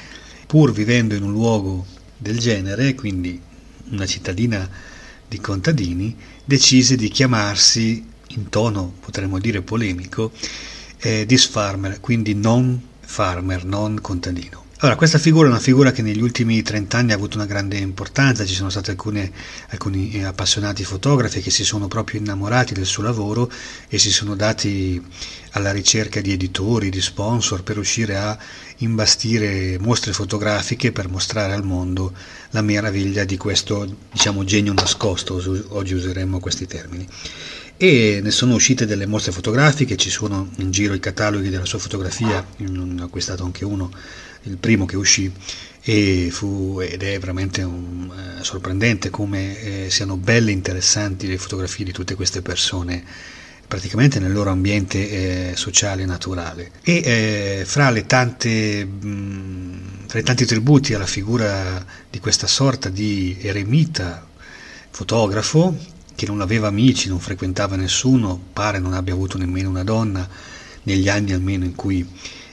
pur 0.47 0.73
vivendo 0.73 1.15
in 1.15 1.23
un 1.23 1.33
luogo 1.33 1.85
del 2.17 2.39
genere, 2.39 2.95
quindi 2.95 3.41
una 3.91 4.07
cittadina 4.07 4.69
di 5.29 5.39
contadini, 5.39 6.17
decise 6.45 6.97
di 6.97 7.09
chiamarsi, 7.09 8.09
in 8.29 8.49
tono 8.49 8.95
potremmo 9.01 9.39
dire 9.39 9.61
polemico, 9.61 10.33
eh, 11.03 11.27
this 11.27 11.47
farmer, 11.47 12.01
quindi 12.01 12.35
non 12.35 12.81
farmer, 13.01 13.65
non 13.65 14.01
contadino. 14.01 14.63
Allora, 14.83 14.97
questa 14.97 15.19
figura 15.19 15.47
è 15.47 15.51
una 15.51 15.61
figura 15.61 15.93
che 15.93 16.03
negli 16.03 16.21
ultimi 16.21 16.61
30 16.61 16.99
anni 16.99 17.13
ha 17.13 17.15
avuto 17.15 17.37
una 17.37 17.47
grande 17.47 17.77
importanza, 17.77 18.45
ci 18.45 18.55
sono 18.55 18.69
stati 18.69 18.91
alcune, 18.91 19.31
alcuni 19.69 20.11
eh, 20.11 20.25
appassionati 20.25 20.83
fotografi 20.83 21.41
che 21.41 21.51
si 21.51 21.63
sono 21.63 21.87
proprio 21.87 22.19
innamorati 22.19 22.75
del 22.75 22.87
suo 22.87 23.05
lavoro 23.05 23.49
e 23.89 23.99
si 23.99 24.11
sono 24.11 24.35
dati 24.35 25.01
alla 25.53 25.73
ricerca 25.73 26.21
di 26.21 26.33
editori, 26.33 26.91
di 26.91 27.01
sponsor 27.01 27.63
per 27.63 27.77
riuscire 27.77 28.17
a 28.17 28.39
imbastire 28.79 29.79
mostre 29.79 30.13
fotografiche 30.13 30.93
per 30.93 31.09
mostrare 31.09 31.53
al 31.53 31.65
mondo 31.65 32.13
la 32.51 32.63
meraviglia 32.63 33.25
di 33.25 33.37
questo 33.37 33.97
diciamo 34.11 34.45
genio 34.45 34.73
nascosto, 34.73 35.43
oggi 35.69 35.95
useremmo 35.95 36.41
questi 36.41 36.67
termini. 36.67 37.07
E 37.77 38.21
ne 38.23 38.31
sono 38.31 38.55
uscite 38.55 38.87
delle 38.87 39.07
mostre 39.07 39.33
fotografiche, 39.33 39.97
ci 39.97 40.11
sono 40.11 40.51
in 40.59 40.71
giro 40.71 40.95
i 40.95 41.01
cataloghi 41.01 41.49
della 41.49 41.65
sua 41.65 41.79
fotografia, 41.79 42.47
ne 42.59 43.03
ho 43.03 43.05
acquistato 43.05 43.45
anche 43.45 43.65
uno 43.65 43.91
il 44.45 44.57
primo 44.57 44.87
che 44.87 44.97
uscì 44.97 45.33
fu, 46.31 46.81
ed 46.81 47.03
è 47.03 47.19
veramente 47.19 47.63
un, 47.63 48.11
eh, 48.11 48.45
sorprendente 48.45 49.11
come 49.11 49.87
eh, 49.87 49.91
siano 49.91 50.17
belle 50.17 50.51
e 50.51 50.55
interessanti 50.55 51.27
le 51.27 51.39
fotografie 51.39 51.85
di 51.85 51.93
tutte 51.93 52.15
queste 52.15 52.43
persone 52.43 53.05
praticamente 53.73 54.21
nel 54.21 54.35
loro 54.35 54.51
ambiente 54.51 55.53
eh, 55.53 55.57
sociale 55.57 56.03
e 56.03 56.05
naturale 56.05 56.73
e 56.83 57.03
eh, 57.03 57.63
fra, 57.65 57.91
tante, 58.03 58.85
mh, 58.85 60.09
fra 60.09 60.19
i 60.19 60.23
tanti 60.23 60.45
tributi 60.45 60.93
alla 60.93 61.07
figura 61.07 61.83
di 62.11 62.19
questa 62.21 62.47
sorta 62.47 62.91
di 62.91 63.35
eremita 63.41 64.27
fotografo 64.91 65.75
che 66.15 66.27
non 66.27 66.43
aveva 66.43 66.69
amici, 66.69 67.09
non 67.09 67.19
frequentava 67.19 67.75
nessuno, 67.77 68.39
pare 68.53 68.79
non 68.79 68.93
abbia 68.93 69.15
avuto 69.15 69.39
nemmeno 69.39 69.71
una 69.71 69.85
donna 69.85 70.29
negli 70.83 71.09
anni 71.09 71.33
almeno 71.33 71.65
in 71.65 71.75
cui 71.75 72.07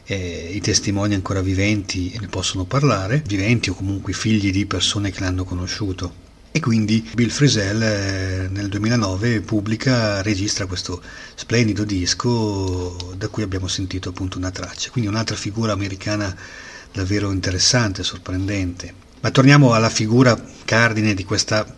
eh, 0.06 0.52
i 0.54 0.62
testimoni 0.62 1.16
ancora 1.16 1.42
viventi 1.42 2.18
ne 2.18 2.28
possono 2.28 2.64
parlare, 2.64 3.22
viventi 3.28 3.70
o 3.70 3.74
comunque 3.74 4.14
figli 4.14 4.52
di 4.52 4.66
persone 4.66 5.12
che 5.12 5.20
l'hanno 5.20 5.44
conosciuto. 5.44 6.28
E 6.52 6.60
quindi 6.60 7.08
Bill 7.14 7.30
Frisell 7.30 7.82
eh, 7.82 8.48
nel 8.50 8.70
2009 8.70 9.42
pubblica, 9.42 10.22
registra 10.24 10.66
questo 10.66 11.02
splendido 11.36 11.84
disco 11.84 13.14
da 13.16 13.28
cui 13.28 13.44
abbiamo 13.44 13.68
sentito 13.68 14.10
appunto 14.10 14.38
una 14.38 14.50
traccia. 14.50 14.90
Quindi 14.90 15.10
un'altra 15.10 15.36
figura 15.36 15.74
americana 15.74 16.36
davvero 16.92 17.32
interessante, 17.32 18.04
sorprendente. 18.04 18.94
Ma 19.22 19.30
torniamo 19.32 19.74
alla 19.74 19.90
figura 19.90 20.42
cardine 20.66 21.14
di 21.14 21.24
questa 21.24 21.78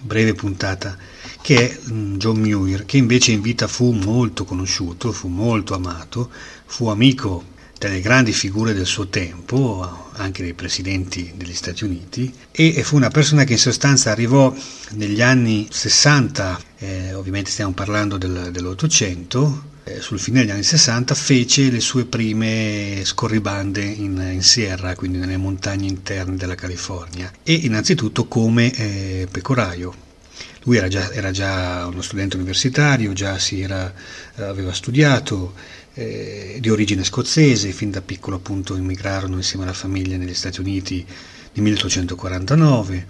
breve 0.00 0.34
puntata 0.34 0.96
che 1.40 1.70
è 1.70 1.78
mm, 1.90 2.16
John 2.16 2.38
Muir, 2.38 2.84
che 2.84 2.98
invece 2.98 3.32
in 3.32 3.40
vita 3.40 3.66
fu 3.66 3.90
molto 3.92 4.44
conosciuto, 4.44 5.10
fu 5.12 5.28
molto 5.28 5.74
amato, 5.74 6.30
fu 6.64 6.88
amico 6.88 7.50
delle 7.88 8.00
grandi 8.00 8.32
figure 8.32 8.74
del 8.74 8.86
suo 8.86 9.08
tempo, 9.08 10.10
anche 10.12 10.42
dei 10.42 10.54
presidenti 10.54 11.32
degli 11.34 11.54
Stati 11.54 11.84
Uniti, 11.84 12.32
e 12.50 12.82
fu 12.84 12.96
una 12.96 13.10
persona 13.10 13.44
che 13.44 13.52
in 13.52 13.58
sostanza 13.58 14.10
arrivò 14.10 14.54
negli 14.90 15.20
anni 15.20 15.66
60, 15.70 16.60
eh, 16.78 17.14
ovviamente 17.14 17.50
stiamo 17.50 17.72
parlando 17.72 18.18
del, 18.18 18.50
dell'Ottocento, 18.52 19.70
eh, 19.84 20.00
sul 20.00 20.20
fine 20.20 20.40
degli 20.40 20.50
anni 20.50 20.62
60 20.62 21.14
fece 21.14 21.70
le 21.70 21.80
sue 21.80 22.04
prime 22.04 23.00
scorribande 23.04 23.82
in, 23.82 24.30
in, 24.32 24.42
Sierra, 24.42 24.94
quindi 24.94 25.18
nelle 25.18 25.36
montagne 25.36 25.88
interne 25.88 26.36
della 26.36 26.54
California, 26.54 27.32
e 27.42 27.52
innanzitutto 27.52 28.26
come 28.26 28.72
eh, 28.72 29.26
pecoraio. 29.30 30.10
Lui 30.64 30.76
era 30.76 30.86
già, 30.86 31.10
era 31.10 31.32
già, 31.32 31.84
uno 31.88 32.02
studente 32.02 32.36
universitario, 32.36 33.12
già 33.12 33.36
era, 33.50 33.92
aveva 34.36 34.72
studiato, 34.72 35.54
eh, 35.94 36.58
di 36.60 36.70
origine 36.70 37.04
scozzese, 37.04 37.72
fin 37.72 37.90
da 37.90 38.00
piccolo 38.00 38.36
appunto 38.36 38.76
immigrarono 38.76 39.36
insieme 39.36 39.64
alla 39.64 39.72
famiglia 39.72 40.16
negli 40.16 40.34
Stati 40.34 40.60
Uniti 40.60 41.04
nel 41.52 41.62
1849 41.62 43.06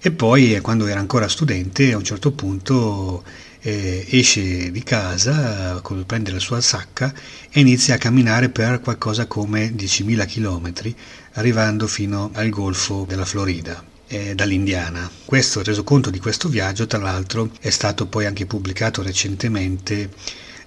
e 0.00 0.10
poi 0.12 0.54
eh, 0.54 0.60
quando 0.60 0.86
era 0.86 1.00
ancora 1.00 1.28
studente 1.28 1.92
a 1.92 1.96
un 1.96 2.04
certo 2.04 2.32
punto 2.32 3.24
eh, 3.60 4.06
esce 4.10 4.70
di 4.70 4.82
casa, 4.82 5.80
prende 6.06 6.30
la 6.30 6.38
sua 6.38 6.60
sacca 6.60 7.12
e 7.50 7.60
inizia 7.60 7.94
a 7.94 7.98
camminare 7.98 8.50
per 8.50 8.80
qualcosa 8.80 9.26
come 9.26 9.74
10.000 9.74 10.26
km, 10.26 10.94
arrivando 11.32 11.86
fino 11.86 12.30
al 12.34 12.48
golfo 12.50 13.04
della 13.08 13.24
Florida 13.24 13.82
eh, 14.06 14.34
dall'Indiana. 14.34 15.10
Questo 15.24 15.62
reso 15.62 15.82
conto 15.84 16.10
di 16.10 16.18
questo 16.20 16.48
viaggio, 16.48 16.86
tra 16.86 16.98
l'altro, 16.98 17.50
è 17.60 17.70
stato 17.70 18.06
poi 18.06 18.26
anche 18.26 18.46
pubblicato 18.46 19.02
recentemente 19.02 20.10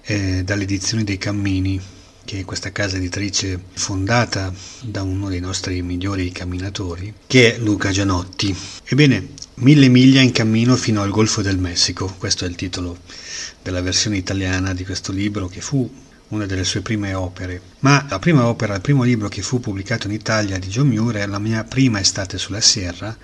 eh, 0.02 0.42
dalle 0.44 0.62
edizioni 0.62 1.04
dei 1.04 1.18
Cammini, 1.18 1.80
che 2.24 2.40
è 2.40 2.44
questa 2.44 2.72
casa 2.72 2.96
editrice 2.96 3.60
fondata 3.72 4.52
da 4.80 5.02
uno 5.02 5.28
dei 5.28 5.40
nostri 5.40 5.82
migliori 5.82 6.30
camminatori, 6.30 7.12
che 7.26 7.54
è 7.54 7.58
Luca 7.58 7.90
Gianotti. 7.90 8.54
Ebbene, 8.84 9.40
Mille 9.56 9.88
miglia 9.88 10.22
in 10.22 10.32
cammino 10.32 10.76
fino 10.76 11.02
al 11.02 11.10
Golfo 11.10 11.42
del 11.42 11.58
Messico, 11.58 12.12
questo 12.18 12.44
è 12.44 12.48
il 12.48 12.54
titolo 12.54 12.98
della 13.62 13.82
versione 13.82 14.16
italiana 14.16 14.72
di 14.72 14.84
questo 14.84 15.12
libro 15.12 15.46
che 15.46 15.60
fu 15.60 15.88
una 16.28 16.46
delle 16.46 16.64
sue 16.64 16.80
prime 16.80 17.12
opere. 17.14 17.60
Ma 17.80 18.04
la 18.08 18.18
prima 18.18 18.46
opera, 18.46 18.74
il 18.74 18.80
primo 18.80 19.02
libro 19.02 19.28
che 19.28 19.42
fu 19.42 19.60
pubblicato 19.60 20.06
in 20.06 20.14
Italia 20.14 20.58
di 20.58 20.68
John 20.68 20.88
Muir 20.88 21.16
è 21.16 21.26
La 21.26 21.38
mia 21.38 21.64
prima 21.64 22.00
estate 22.00 22.38
sulla 22.38 22.62
Sierra, 22.62 23.14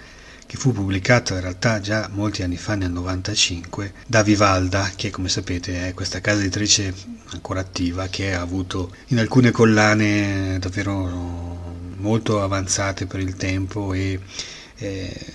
che 0.48 0.56
fu 0.56 0.72
pubblicato 0.72 1.34
in 1.34 1.42
realtà 1.42 1.78
già 1.78 2.08
molti 2.10 2.42
anni 2.42 2.56
fa, 2.56 2.74
nel 2.74 2.90
95, 2.90 3.92
da 4.06 4.22
Vivalda, 4.22 4.92
che 4.96 5.10
come 5.10 5.28
sapete 5.28 5.88
è 5.88 5.92
questa 5.92 6.22
casa 6.22 6.40
editrice 6.40 6.94
ancora 7.32 7.60
attiva, 7.60 8.06
che 8.06 8.32
ha 8.32 8.40
avuto 8.40 8.94
in 9.08 9.18
alcune 9.18 9.50
collane 9.50 10.58
davvero 10.58 11.76
molto 11.98 12.40
avanzate 12.40 13.04
per 13.04 13.20
il 13.20 13.36
tempo 13.36 13.92
e 13.92 14.18
eh, 14.76 15.26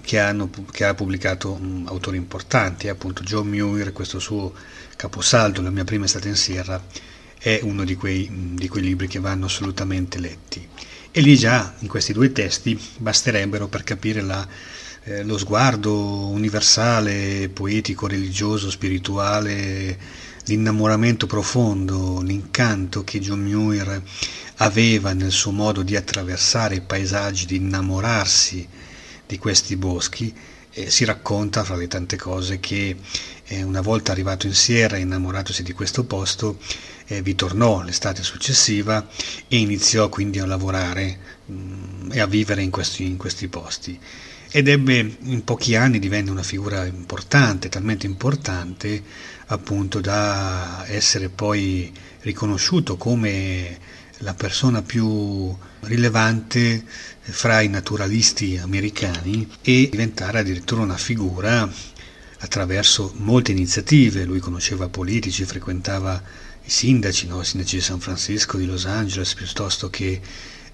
che, 0.00 0.18
hanno, 0.18 0.48
che, 0.70 0.86
ha 0.86 0.94
pubblicato 0.94 1.52
um, 1.52 1.84
autori 1.88 2.16
importanti, 2.16 2.88
appunto 2.88 3.22
John 3.22 3.48
Muir, 3.48 3.92
questo 3.92 4.18
suo 4.18 4.54
caposaldo, 4.96 5.60
La 5.60 5.68
mia 5.68 5.84
prima 5.84 6.06
estate 6.06 6.28
in 6.28 6.36
Sierra, 6.36 6.82
è 7.38 7.60
uno 7.64 7.84
di 7.84 7.96
quei, 7.96 8.30
di 8.54 8.66
quei 8.68 8.82
libri 8.82 9.08
che 9.08 9.20
vanno 9.20 9.44
assolutamente 9.44 10.18
letti. 10.18 10.66
E 11.14 11.20
lì 11.20 11.36
già 11.36 11.74
in 11.80 11.88
questi 11.88 12.14
due 12.14 12.32
testi 12.32 12.80
basterebbero 12.96 13.68
per 13.68 13.84
capire 13.84 14.22
la, 14.22 14.48
eh, 15.04 15.22
lo 15.24 15.36
sguardo 15.36 16.28
universale, 16.28 17.50
poetico, 17.50 18.06
religioso, 18.06 18.70
spirituale, 18.70 19.98
l'innamoramento 20.46 21.26
profondo, 21.26 22.22
l'incanto 22.22 23.04
che 23.04 23.20
John 23.20 23.42
Muir 23.42 24.02
aveva 24.56 25.12
nel 25.12 25.32
suo 25.32 25.50
modo 25.50 25.82
di 25.82 25.96
attraversare 25.96 26.76
i 26.76 26.80
paesaggi, 26.80 27.44
di 27.44 27.56
innamorarsi 27.56 28.66
di 29.26 29.36
questi 29.36 29.76
boschi. 29.76 30.34
Eh, 30.74 30.88
si 30.88 31.04
racconta 31.04 31.64
fra 31.64 31.76
le 31.76 31.86
tante 31.86 32.16
cose 32.16 32.58
che 32.58 32.96
eh, 33.44 33.62
una 33.62 33.82
volta 33.82 34.10
arrivato 34.12 34.46
in 34.46 34.54
Sierra, 34.54 34.96
innamoratosi 34.96 35.62
di 35.62 35.74
questo 35.74 36.04
posto, 36.04 36.58
eh, 37.06 37.20
vi 37.20 37.34
tornò 37.34 37.82
l'estate 37.82 38.22
successiva 38.22 39.06
e 39.48 39.58
iniziò 39.58 40.08
quindi 40.08 40.38
a 40.38 40.46
lavorare 40.46 41.18
mh, 41.44 41.52
mm, 41.54 42.12
e 42.12 42.20
a 42.20 42.26
vivere 42.26 42.62
in 42.62 42.70
questi, 42.70 43.04
in 43.04 43.18
questi 43.18 43.48
posti. 43.48 43.98
Ed 44.50 44.68
ebbe 44.68 45.16
in 45.20 45.44
pochi 45.44 45.76
anni 45.76 45.98
divenne 45.98 46.30
una 46.30 46.42
figura 46.42 46.86
importante, 46.86 47.68
talmente 47.68 48.06
importante 48.06 49.02
appunto 49.46 50.00
da 50.00 50.84
essere 50.86 51.28
poi 51.28 51.92
riconosciuto 52.20 52.96
come 52.96 53.78
la 54.22 54.34
persona 54.34 54.82
più 54.82 55.54
rilevante 55.80 56.84
fra 57.20 57.60
i 57.60 57.68
naturalisti 57.68 58.56
americani 58.56 59.48
e 59.62 59.88
diventare 59.90 60.40
addirittura 60.40 60.82
una 60.82 60.96
figura 60.96 61.70
attraverso 62.38 63.12
molte 63.16 63.52
iniziative. 63.52 64.24
Lui 64.24 64.40
conosceva 64.40 64.88
politici, 64.88 65.44
frequentava 65.44 66.20
i 66.64 66.70
sindaci, 66.70 67.26
no? 67.26 67.40
i 67.40 67.44
sindaci 67.44 67.76
di 67.76 67.82
San 67.82 68.00
Francisco, 68.00 68.58
di 68.58 68.66
Los 68.66 68.86
Angeles, 68.86 69.34
piuttosto 69.34 69.90
che 69.90 70.20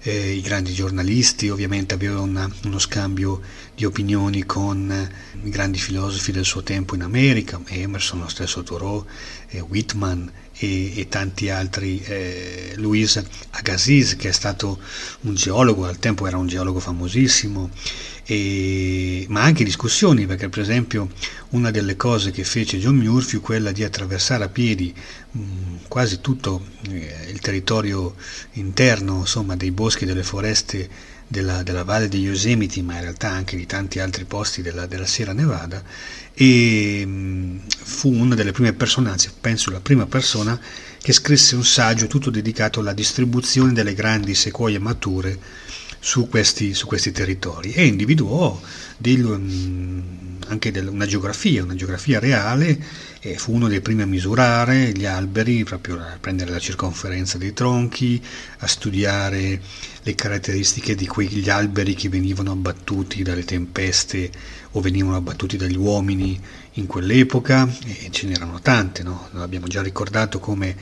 eh, 0.01 0.31
i 0.31 0.41
grandi 0.41 0.73
giornalisti, 0.73 1.49
ovviamente 1.49 1.93
aveva 1.93 2.21
una, 2.21 2.49
uno 2.63 2.79
scambio 2.79 3.41
di 3.75 3.85
opinioni 3.85 4.45
con 4.45 5.09
i 5.43 5.49
grandi 5.49 5.77
filosofi 5.77 6.31
del 6.31 6.45
suo 6.45 6.63
tempo 6.63 6.95
in 6.95 7.01
America, 7.01 7.59
Emerson, 7.67 8.19
lo 8.19 8.29
stesso 8.29 8.63
Thoreau, 8.63 9.05
eh, 9.49 9.59
Whitman 9.59 10.31
e, 10.59 10.99
e, 10.99 11.07
tanti 11.07 11.49
altri, 11.49 12.01
eh, 12.03 12.73
Louis 12.75 13.23
Agassiz 13.51 14.15
che 14.17 14.29
è 14.29 14.31
stato 14.33 14.79
un 15.21 15.33
geologo, 15.33 15.85
al 15.85 15.99
tempo 15.99 16.27
era 16.27 16.37
un 16.37 16.47
geologo 16.47 16.79
famosissimo, 16.79 17.69
e, 18.25 19.25
ma 19.29 19.41
anche 19.41 19.63
discussioni, 19.63 20.25
perché 20.25 20.49
per 20.49 20.59
esempio 20.59 21.09
una 21.51 21.71
delle 21.71 21.95
cose 21.95 22.31
che 22.31 22.43
fece 22.43 22.77
John 22.77 22.97
Muir 22.97 23.23
fu 23.23 23.39
quella 23.39 23.71
di 23.71 23.83
attraversare 23.83 24.43
a 24.43 24.49
piedi 24.49 24.93
mh, 25.31 25.41
quasi 25.87 26.19
tutto 26.19 26.63
eh, 26.89 27.29
il 27.31 27.39
territorio 27.39 28.15
interno 28.53 29.19
insomma, 29.19 29.55
dei 29.55 29.71
boschi 29.71 30.03
e 30.03 30.07
delle 30.07 30.23
foreste 30.23 31.17
della, 31.29 31.63
della, 31.63 31.83
valle 31.83 32.09
di 32.09 32.19
Yosemite, 32.19 32.81
ma 32.81 32.95
in 32.95 33.01
realtà 33.01 33.29
anche 33.29 33.55
di 33.55 33.65
tanti 33.65 33.99
altri 33.99 34.25
posti 34.25 34.61
della, 34.61 34.87
della 34.87 35.05
Sierra 35.05 35.31
Nevada, 35.31 35.81
e 36.33 37.05
mh, 37.05 37.61
fu 37.67 38.11
una 38.11 38.35
delle 38.35 38.51
prime 38.51 38.73
persone, 38.73 39.11
anzi 39.11 39.29
penso 39.39 39.69
la 39.69 39.79
prima 39.79 40.07
persona, 40.07 40.59
che 41.01 41.13
scrisse 41.13 41.55
un 41.55 41.63
saggio 41.63 42.07
tutto 42.07 42.29
dedicato 42.31 42.79
alla 42.79 42.93
distribuzione 42.93 43.71
delle 43.71 43.93
grandi 43.93 44.33
sequoie 44.33 44.79
mature 44.79 45.67
su 45.99 46.29
questi, 46.29 46.73
su 46.73 46.87
questi 46.87 47.11
territori 47.11 47.73
e 47.73 47.85
individuò 47.85 48.59
del, 48.97 49.25
mm, 49.25 49.99
anche 50.47 50.71
del, 50.71 50.87
una 50.87 51.05
geografia, 51.05 51.63
una 51.63 51.75
geografia 51.75 52.19
reale 52.19 52.81
e 53.21 53.37
fu 53.37 53.53
uno 53.53 53.67
dei 53.67 53.81
primi 53.81 54.01
a 54.01 54.07
misurare 54.07 54.91
gli 54.93 55.05
alberi, 55.05 55.63
proprio 55.65 55.99
a 55.99 56.17
prendere 56.19 56.51
la 56.51 56.59
circonferenza 56.59 57.37
dei 57.37 57.53
tronchi, 57.53 58.21
a 58.59 58.67
studiare 58.67 59.61
le 60.01 60.15
caratteristiche 60.15 60.95
di 60.95 61.05
quegli 61.05 61.49
alberi 61.49 61.95
che 61.95 62.07
venivano 62.07 62.51
abbattuti 62.51 63.21
dalle 63.21 63.43
tempeste 63.43 64.31
o 64.71 64.81
venivano 64.81 65.17
abbattuti 65.17 65.57
dagli 65.57 65.75
uomini 65.75 66.39
in 66.73 66.85
quell'epoca 66.85 67.67
e 67.85 68.07
ce 68.11 68.27
n'erano 68.27 68.61
tante, 68.61 69.03
no? 69.03 69.27
abbiamo 69.33 69.67
già 69.67 69.81
ricordato 69.81 70.39
come 70.39 70.75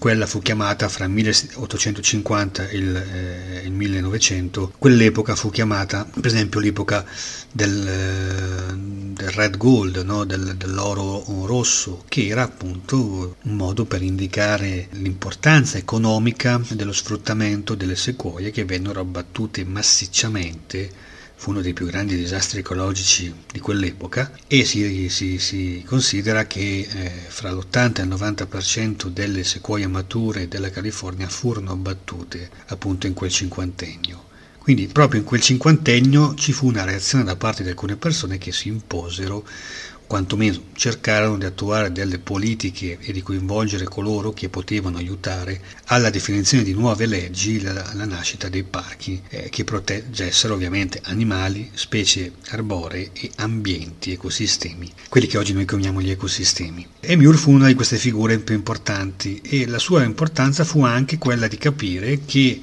quella 0.00 0.24
fu 0.24 0.40
chiamata 0.40 0.88
fra 0.88 1.04
il 1.04 1.10
1850 1.10 2.68
e 2.68 2.76
il, 2.78 2.96
eh, 2.96 3.60
il 3.66 3.70
1900, 3.70 4.72
quell'epoca 4.78 5.36
fu 5.36 5.50
chiamata 5.50 6.06
per 6.06 6.24
esempio 6.24 6.58
l'epoca 6.58 7.04
del, 7.52 7.86
eh, 7.86 8.74
del 8.74 9.28
red 9.28 9.58
gold, 9.58 9.98
no? 9.98 10.24
del, 10.24 10.56
dell'oro 10.56 11.22
rosso, 11.44 12.04
che 12.08 12.28
era 12.28 12.44
appunto 12.44 13.36
un 13.42 13.54
modo 13.54 13.84
per 13.84 14.00
indicare 14.00 14.88
l'importanza 14.92 15.76
economica 15.76 16.58
dello 16.70 16.94
sfruttamento 16.94 17.74
delle 17.74 17.94
sequoie 17.94 18.50
che 18.50 18.64
vennero 18.64 19.00
abbattute 19.00 19.66
massicciamente 19.66 21.09
fu 21.40 21.52
uno 21.52 21.62
dei 21.62 21.72
più 21.72 21.86
grandi 21.86 22.16
disastri 22.16 22.58
ecologici 22.58 23.34
di 23.50 23.60
quell'epoca 23.60 24.30
e 24.46 24.66
si, 24.66 25.08
si, 25.08 25.38
si 25.38 25.82
considera 25.86 26.46
che 26.46 26.86
eh, 26.86 27.10
fra 27.28 27.50
l'80 27.50 28.00
e 28.00 28.02
il 28.02 28.08
90% 28.08 29.06
delle 29.06 29.42
sequoie 29.42 29.86
mature 29.86 30.48
della 30.48 30.68
California 30.68 31.30
furono 31.30 31.72
abbattute 31.72 32.50
appunto 32.66 33.06
in 33.06 33.14
quel 33.14 33.30
cinquantennio. 33.30 34.28
Quindi 34.58 34.88
proprio 34.88 35.20
in 35.20 35.26
quel 35.26 35.40
cinquantennio 35.40 36.34
ci 36.34 36.52
fu 36.52 36.66
una 36.66 36.84
reazione 36.84 37.24
da 37.24 37.36
parte 37.36 37.62
di 37.62 37.70
alcune 37.70 37.96
persone 37.96 38.36
che 38.36 38.52
si 38.52 38.68
imposero 38.68 39.42
quantomeno 40.10 40.60
cercarono 40.72 41.38
di 41.38 41.44
attuare 41.44 41.92
delle 41.92 42.18
politiche 42.18 42.98
e 43.00 43.12
di 43.12 43.22
coinvolgere 43.22 43.84
coloro 43.84 44.32
che 44.32 44.48
potevano 44.48 44.96
aiutare 44.96 45.60
alla 45.84 46.10
definizione 46.10 46.64
di 46.64 46.72
nuove 46.72 47.06
leggi, 47.06 47.64
alla 47.64 48.04
nascita 48.06 48.48
dei 48.48 48.64
parchi 48.64 49.22
eh, 49.28 49.48
che 49.50 49.62
proteggessero 49.62 50.54
ovviamente 50.54 51.00
animali, 51.04 51.70
specie 51.74 52.32
arboree 52.48 53.10
e 53.12 53.30
ambienti, 53.36 54.10
ecosistemi, 54.10 54.92
quelli 55.08 55.28
che 55.28 55.38
oggi 55.38 55.52
noi 55.52 55.64
chiamiamo 55.64 56.00
gli 56.00 56.10
ecosistemi. 56.10 56.84
E 56.98 57.14
Muir 57.14 57.36
fu 57.36 57.52
una 57.52 57.68
di 57.68 57.74
queste 57.74 57.96
figure 57.96 58.40
più 58.40 58.56
importanti 58.56 59.40
e 59.44 59.68
la 59.68 59.78
sua 59.78 60.02
importanza 60.02 60.64
fu 60.64 60.82
anche 60.82 61.18
quella 61.18 61.46
di 61.46 61.56
capire 61.56 62.18
che 62.24 62.60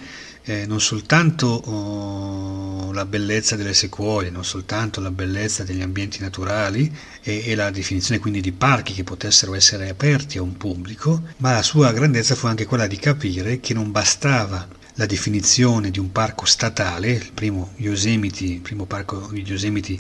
eh, 0.48 0.66
non 0.66 0.80
soltanto 0.80 1.48
oh, 1.48 2.92
la 2.94 3.04
bellezza 3.04 3.58
delle 3.58 3.74
sequoie, 3.74 4.30
non 4.30 4.46
soltanto 4.46 5.02
la 5.02 5.12
bellezza 5.12 5.64
degli 5.64 5.82
ambienti 5.82 6.22
naturali 6.22 6.90
e, 7.22 7.44
e, 7.46 7.54
la 7.54 7.70
definizione 7.70 8.22
quindi 8.22 8.40
di 8.40 8.54
parchi 8.54 8.94
che 8.94 9.04
potessero 9.04 9.54
essere 9.56 9.90
aperti 9.90 10.38
a 10.38 10.42
un 10.42 10.56
pubblico, 10.56 11.22
ma 11.38 11.52
la 11.52 11.62
sua 11.62 11.92
grandezza 11.92 12.36
fu 12.36 12.48
anche 12.48 12.66
quella 12.66 12.88
di 12.88 12.98
capire 12.98 13.60
che 13.60 13.74
non 13.74 13.92
bastava 13.92 14.66
la 14.94 15.06
definizione 15.06 15.92
di 15.92 16.00
un 16.00 16.14
parco 16.14 16.46
statale, 16.46 17.12
il 17.12 17.32
primo 17.34 17.74
Yosemite, 17.76 18.46
il 18.46 18.62
primo 18.62 18.86
parco 18.86 19.28
di 19.30 19.42
Yosemite 19.42 20.00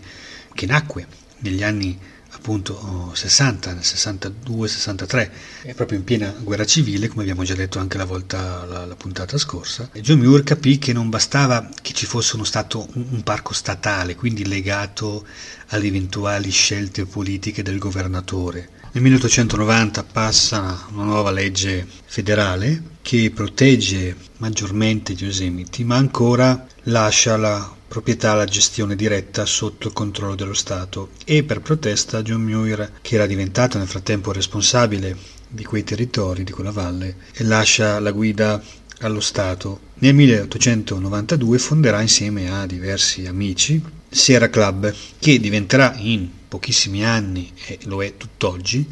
che 0.53 0.65
nacque 0.65 1.05
negli 1.39 1.62
anni 1.62 1.99
appunto 2.38 3.12
60, 3.13 3.73
nel 3.73 3.82
62-63, 3.84 5.30
è 5.63 5.73
proprio 5.73 5.97
in 5.97 6.04
piena 6.04 6.34
guerra 6.39 6.65
civile, 6.65 7.08
come 7.08 7.23
abbiamo 7.23 7.43
già 7.43 7.56
detto 7.56 7.80
anche 7.80 7.97
la 7.97 8.06
volta 8.06 8.63
la, 8.65 8.86
la 8.86 8.95
puntata 8.95 9.38
scorsa. 9.38 9.89
John 9.93 10.19
Muir 10.19 10.43
capì 10.43 10.78
che 10.78 10.93
non 10.93 11.10
bastava 11.10 11.67
che 11.82 11.93
ci 11.93 12.06
fosse 12.06 12.36
uno 12.36 12.43
stato, 12.43 12.88
un, 12.93 13.06
un 13.10 13.23
parco 13.23 13.54
statale, 13.54 14.15
quindi 14.15 14.45
legato 14.45 15.26
alle 15.67 15.88
eventuali 15.88 16.50
scelte 16.52 17.06
politiche 17.06 17.63
del 17.63 17.80
governatore. 17.80 18.69
Nel 18.91 19.04
1890 19.04 20.04
passa 20.04 20.86
una 20.91 21.04
nuova 21.04 21.32
legge 21.32 21.86
federale 22.06 22.95
che 23.02 23.32
protegge 23.34 24.15
maggiormente 24.38 25.13
Yosemite, 25.13 25.84
ma 25.84 25.97
ancora 25.97 26.65
lascia 26.84 27.36
la 27.36 27.76
proprietà 27.88 28.32
alla 28.32 28.45
gestione 28.45 28.95
diretta 28.95 29.45
sotto 29.45 29.88
il 29.88 29.93
controllo 29.93 30.36
dello 30.36 30.54
Stato 30.54 31.10
e 31.26 31.43
per 31.43 31.62
protesta 31.62 32.21
John 32.21 32.41
Muir, 32.41 33.00
che 33.02 33.15
era 33.15 33.26
diventato 33.26 33.78
nel 33.78 33.88
frattempo 33.88 34.32
responsabile 34.32 35.15
di 35.47 35.63
quei 35.63 35.84
territori, 35.84 36.43
di 36.43 36.52
quella 36.52 36.71
valle, 36.71 37.15
e 37.34 37.43
lascia 37.43 38.00
la 38.00 38.12
guida 38.12 38.62
allo 39.00 39.21
Stato. 39.21 39.80
Nel 39.95 40.13
1892 40.13 41.58
fonderà 41.58 42.02
insieme 42.02 42.52
a 42.52 42.65
diversi 42.65 43.26
amici 43.26 43.82
Sierra 44.10 44.50
Club, 44.50 44.93
che 45.19 45.39
diventerà 45.39 45.95
in 45.97 46.30
pochissimi 46.47 47.06
anni, 47.06 47.52
e 47.65 47.80
lo 47.84 48.04
è 48.04 48.15
tutt'oggi, 48.17 48.86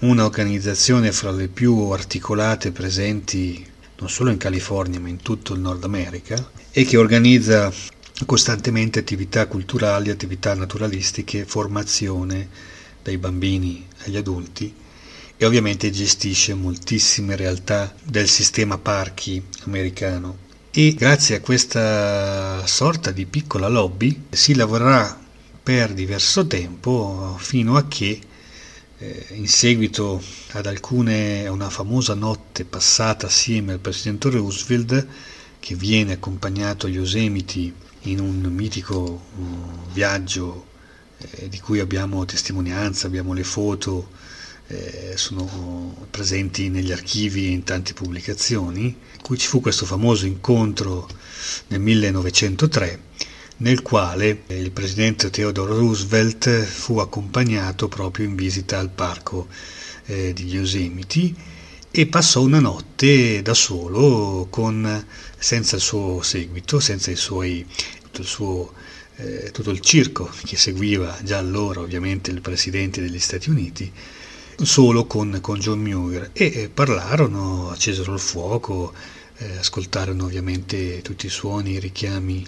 un'organizzazione 0.00 1.12
fra 1.12 1.30
le 1.30 1.48
più 1.48 1.90
articolate 1.90 2.72
presenti 2.72 3.70
non 3.98 4.10
solo 4.10 4.30
in 4.30 4.36
California 4.36 4.98
ma 4.98 5.08
in 5.08 5.22
tutto 5.22 5.54
il 5.54 5.60
Nord 5.60 5.84
America 5.84 6.50
e 6.72 6.84
che 6.84 6.96
organizza 6.96 7.72
costantemente 8.24 8.98
attività 8.98 9.46
culturali, 9.46 10.10
attività 10.10 10.54
naturalistiche, 10.54 11.44
formazione 11.44 12.48
dai 13.02 13.18
bambini 13.18 13.86
agli 14.04 14.16
adulti 14.16 14.74
e 15.36 15.44
ovviamente 15.44 15.90
gestisce 15.90 16.54
moltissime 16.54 17.36
realtà 17.36 17.94
del 18.02 18.28
sistema 18.28 18.78
parchi 18.78 19.42
americano. 19.64 20.50
E 20.70 20.94
grazie 20.94 21.36
a 21.36 21.40
questa 21.40 22.66
sorta 22.66 23.10
di 23.10 23.26
piccola 23.26 23.68
lobby 23.68 24.26
si 24.30 24.54
lavorerà 24.54 25.20
per 25.62 25.92
diverso 25.92 26.46
tempo 26.46 27.36
fino 27.38 27.76
a 27.76 27.86
che 27.86 28.20
eh, 28.98 29.26
in 29.30 29.48
seguito 29.48 30.22
ad 30.52 30.66
alcune, 30.66 31.46
una 31.48 31.70
famosa 31.70 32.14
notte 32.14 32.64
passata 32.64 33.26
assieme 33.26 33.72
al 33.72 33.80
presidente 33.80 34.30
Roosevelt 34.30 35.06
che 35.58 35.74
viene 35.74 36.12
accompagnato 36.12 36.86
agli 36.86 36.94
Yosemiti 36.94 37.72
in 38.02 38.20
un 38.20 38.40
mitico 38.52 38.96
uh, 38.98 39.92
viaggio 39.92 40.66
eh, 41.18 41.48
di 41.48 41.60
cui 41.60 41.78
abbiamo 41.78 42.24
testimonianza, 42.24 43.06
abbiamo 43.06 43.32
le 43.32 43.44
foto, 43.44 44.10
eh, 44.68 45.12
sono 45.16 46.06
presenti 46.10 46.68
negli 46.68 46.92
archivi 46.92 47.46
e 47.46 47.50
in 47.50 47.62
tante 47.62 47.92
pubblicazioni, 47.92 48.84
in 48.84 49.22
cui 49.22 49.38
ci 49.38 49.46
fu 49.46 49.60
questo 49.60 49.84
famoso 49.84 50.26
incontro 50.26 51.08
nel 51.68 51.80
1903 51.80 53.00
nel 53.58 53.82
quale 53.82 54.42
il 54.48 54.72
presidente 54.72 55.30
Theodore 55.30 55.74
Roosevelt 55.74 56.64
fu 56.64 56.98
accompagnato 56.98 57.86
proprio 57.86 58.26
in 58.26 58.34
visita 58.34 58.78
al 58.78 58.90
parco 58.90 59.46
eh, 60.06 60.32
di 60.32 60.46
Yosemite 60.46 61.32
e 61.94 62.06
passò 62.06 62.40
una 62.40 62.58
notte 62.58 63.42
da 63.42 63.52
solo 63.52 64.46
con, 64.48 65.06
senza 65.36 65.76
il 65.76 65.82
suo 65.82 66.22
seguito, 66.22 66.80
senza 66.80 67.14
suoi, 67.14 67.66
tutto, 68.00 68.22
il 68.22 68.26
suo, 68.26 68.72
eh, 69.16 69.50
tutto 69.52 69.70
il 69.70 69.80
circo 69.80 70.30
che 70.46 70.56
seguiva 70.56 71.18
già 71.22 71.36
allora 71.36 71.80
ovviamente 71.80 72.30
il 72.30 72.40
presidente 72.40 73.02
degli 73.02 73.18
Stati 73.18 73.50
Uniti, 73.50 73.92
solo 74.62 75.04
con, 75.06 75.38
con 75.42 75.58
John 75.58 75.80
Muir. 75.80 76.30
E 76.32 76.62
eh, 76.62 76.68
parlarono, 76.70 77.68
accesero 77.70 78.14
il 78.14 78.20
fuoco, 78.20 78.94
eh, 79.36 79.58
ascoltarono 79.58 80.24
ovviamente 80.24 81.02
tutti 81.02 81.26
i 81.26 81.30
suoni, 81.30 81.72
i 81.72 81.78
richiami 81.78 82.46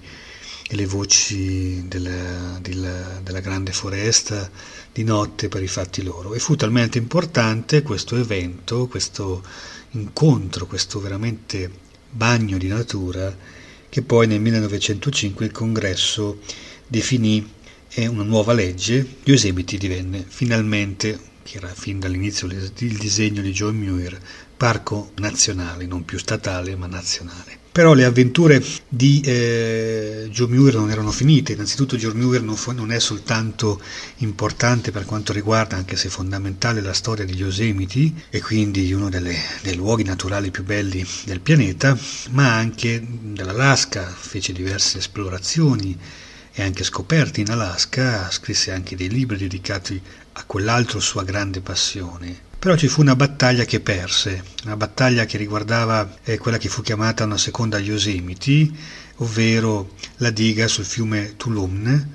e 0.66 0.76
le 0.76 0.86
voci 0.86 1.86
della, 1.86 2.58
della, 2.62 3.20
della, 3.22 3.40
grande 3.40 3.72
foresta 3.72 4.50
di 4.94 5.02
notte 5.02 5.48
per 5.48 5.60
i 5.60 5.66
fatti 5.66 6.04
loro. 6.04 6.34
E 6.34 6.38
fu 6.38 6.54
talmente 6.54 6.98
importante 6.98 7.82
questo 7.82 8.16
evento, 8.16 8.86
questo 8.86 9.42
incontro, 9.90 10.66
questo 10.66 11.00
veramente 11.00 11.68
bagno 12.08 12.56
di 12.58 12.68
natura, 12.68 13.36
che 13.88 14.02
poi 14.02 14.28
nel 14.28 14.40
1905 14.40 15.46
il 15.46 15.50
congresso 15.50 16.38
definì 16.86 17.52
una 17.96 18.22
nuova 18.22 18.52
legge, 18.52 19.16
Yosemite 19.24 19.76
divenne 19.76 20.24
finalmente, 20.26 21.18
che 21.42 21.56
era 21.56 21.68
fin 21.68 21.98
dall'inizio 21.98 22.46
il 22.46 22.96
disegno 22.96 23.42
di 23.42 23.50
John 23.50 23.76
Muir, 23.76 24.16
parco 24.56 25.10
nazionale, 25.16 25.86
non 25.86 26.04
più 26.04 26.18
statale 26.18 26.76
ma 26.76 26.86
nazionale. 26.86 27.63
Però 27.74 27.92
le 27.92 28.04
avventure 28.04 28.62
di 28.88 29.20
eh, 29.24 30.28
Joe 30.30 30.46
Muir 30.46 30.76
non 30.76 30.92
erano 30.92 31.10
finite, 31.10 31.54
innanzitutto 31.54 31.96
Joe 31.96 32.14
Muir 32.14 32.40
non, 32.40 32.56
non, 32.72 32.92
è 32.92 33.00
soltanto 33.00 33.80
importante 34.18 34.92
per 34.92 35.04
quanto 35.04 35.32
riguarda, 35.32 35.74
anche 35.74 35.96
se 35.96 36.08
fondamentale, 36.08 36.80
la 36.80 36.92
storia 36.92 37.24
di 37.24 37.34
Yosemite 37.34 38.12
e 38.30 38.40
quindi 38.40 38.92
uno 38.92 39.08
delle, 39.08 39.36
dei 39.62 39.74
luoghi 39.74 40.04
naturali 40.04 40.52
più 40.52 40.62
belli 40.62 41.04
del 41.24 41.40
pianeta, 41.40 41.98
ma 42.30 42.54
anche 42.54 43.04
dell'Alaska, 43.04 44.06
fece 44.06 44.52
diverse 44.52 44.98
esplorazioni 44.98 45.98
e 46.52 46.62
anche 46.62 46.84
scoperte 46.84 47.40
in 47.40 47.50
Alaska, 47.50 48.30
scrisse 48.30 48.70
anche 48.70 48.94
dei 48.94 49.08
libri 49.08 49.36
dedicati 49.36 50.00
a 50.34 50.44
quell'altro 50.44 51.00
sua 51.00 51.24
grande 51.24 51.60
passione, 51.60 52.43
però 52.64 52.76
ci 52.76 52.88
fu 52.88 53.02
una 53.02 53.14
battaglia 53.14 53.66
che 53.66 53.80
perse, 53.80 54.42
una 54.64 54.78
battaglia 54.78 55.26
che 55.26 55.36
riguardava 55.36 56.16
eh, 56.24 56.38
quella 56.38 56.56
che 56.56 56.70
fu 56.70 56.80
chiamata 56.80 57.24
una 57.24 57.36
seconda 57.36 57.78
Yosemite, 57.78 58.70
ovvero 59.16 59.92
la 60.16 60.30
diga 60.30 60.66
sul 60.66 60.86
fiume 60.86 61.34
Tulum, 61.36 62.08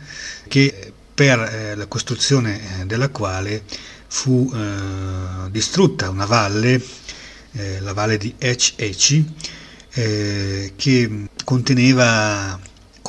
che 0.48 0.92
per 1.14 1.40
eh, 1.40 1.76
la 1.76 1.86
costruzione 1.86 2.82
eh, 2.82 2.86
della 2.88 3.10
quale 3.10 3.62
fu 4.08 4.52
eh, 4.52 5.52
distrutta 5.52 6.10
una 6.10 6.26
valle, 6.26 6.84
eh, 7.52 7.80
la 7.82 7.94
valle 7.94 8.18
di 8.18 8.34
Ech 8.40 8.74
eh, 9.92 10.74
che 10.76 11.28
conteneva 11.44 12.60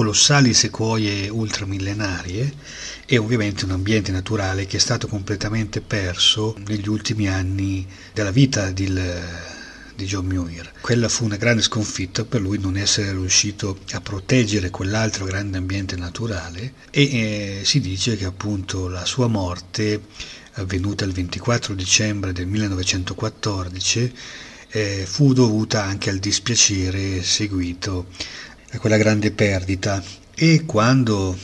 colossali 0.00 0.54
sequoie 0.54 1.28
ultramillenarie 1.28 2.50
e 3.04 3.18
ovviamente 3.18 3.66
un 3.66 3.72
ambiente 3.72 4.10
naturale 4.10 4.64
che 4.64 4.78
è 4.78 4.80
stato 4.80 5.06
completamente 5.06 5.82
perso 5.82 6.56
negli 6.66 6.88
ultimi 6.88 7.28
anni 7.28 7.86
della 8.14 8.30
vita 8.30 8.70
di, 8.70 8.90
di 9.94 10.04
John 10.06 10.24
Muir. 10.24 10.72
Quella 10.80 11.10
fu 11.10 11.26
una 11.26 11.36
grande 11.36 11.60
sconfitta 11.60 12.24
per 12.24 12.40
lui 12.40 12.58
non 12.58 12.78
essere 12.78 13.10
riuscito 13.10 13.80
a 13.90 14.00
proteggere 14.00 14.70
quell'altro 14.70 15.26
grande 15.26 15.58
ambiente 15.58 15.96
naturale 15.96 16.72
e 16.88 17.02
eh, 17.02 17.60
si 17.64 17.78
dice 17.80 18.16
che 18.16 18.24
appunto 18.24 18.88
la 18.88 19.04
sua 19.04 19.26
morte 19.26 20.00
avvenuta 20.52 21.04
il 21.04 21.12
24 21.12 21.74
dicembre 21.74 22.32
del 22.32 22.46
1914 22.46 24.14
eh, 24.70 25.04
fu 25.06 25.34
dovuta 25.34 25.82
anche 25.82 26.08
al 26.10 26.18
dispiacere 26.18 27.22
seguito 27.22 28.06
a 28.72 28.78
quella 28.78 28.96
grande 28.96 29.32
perdita 29.32 30.02
e 30.32 30.64
quando 30.64 31.36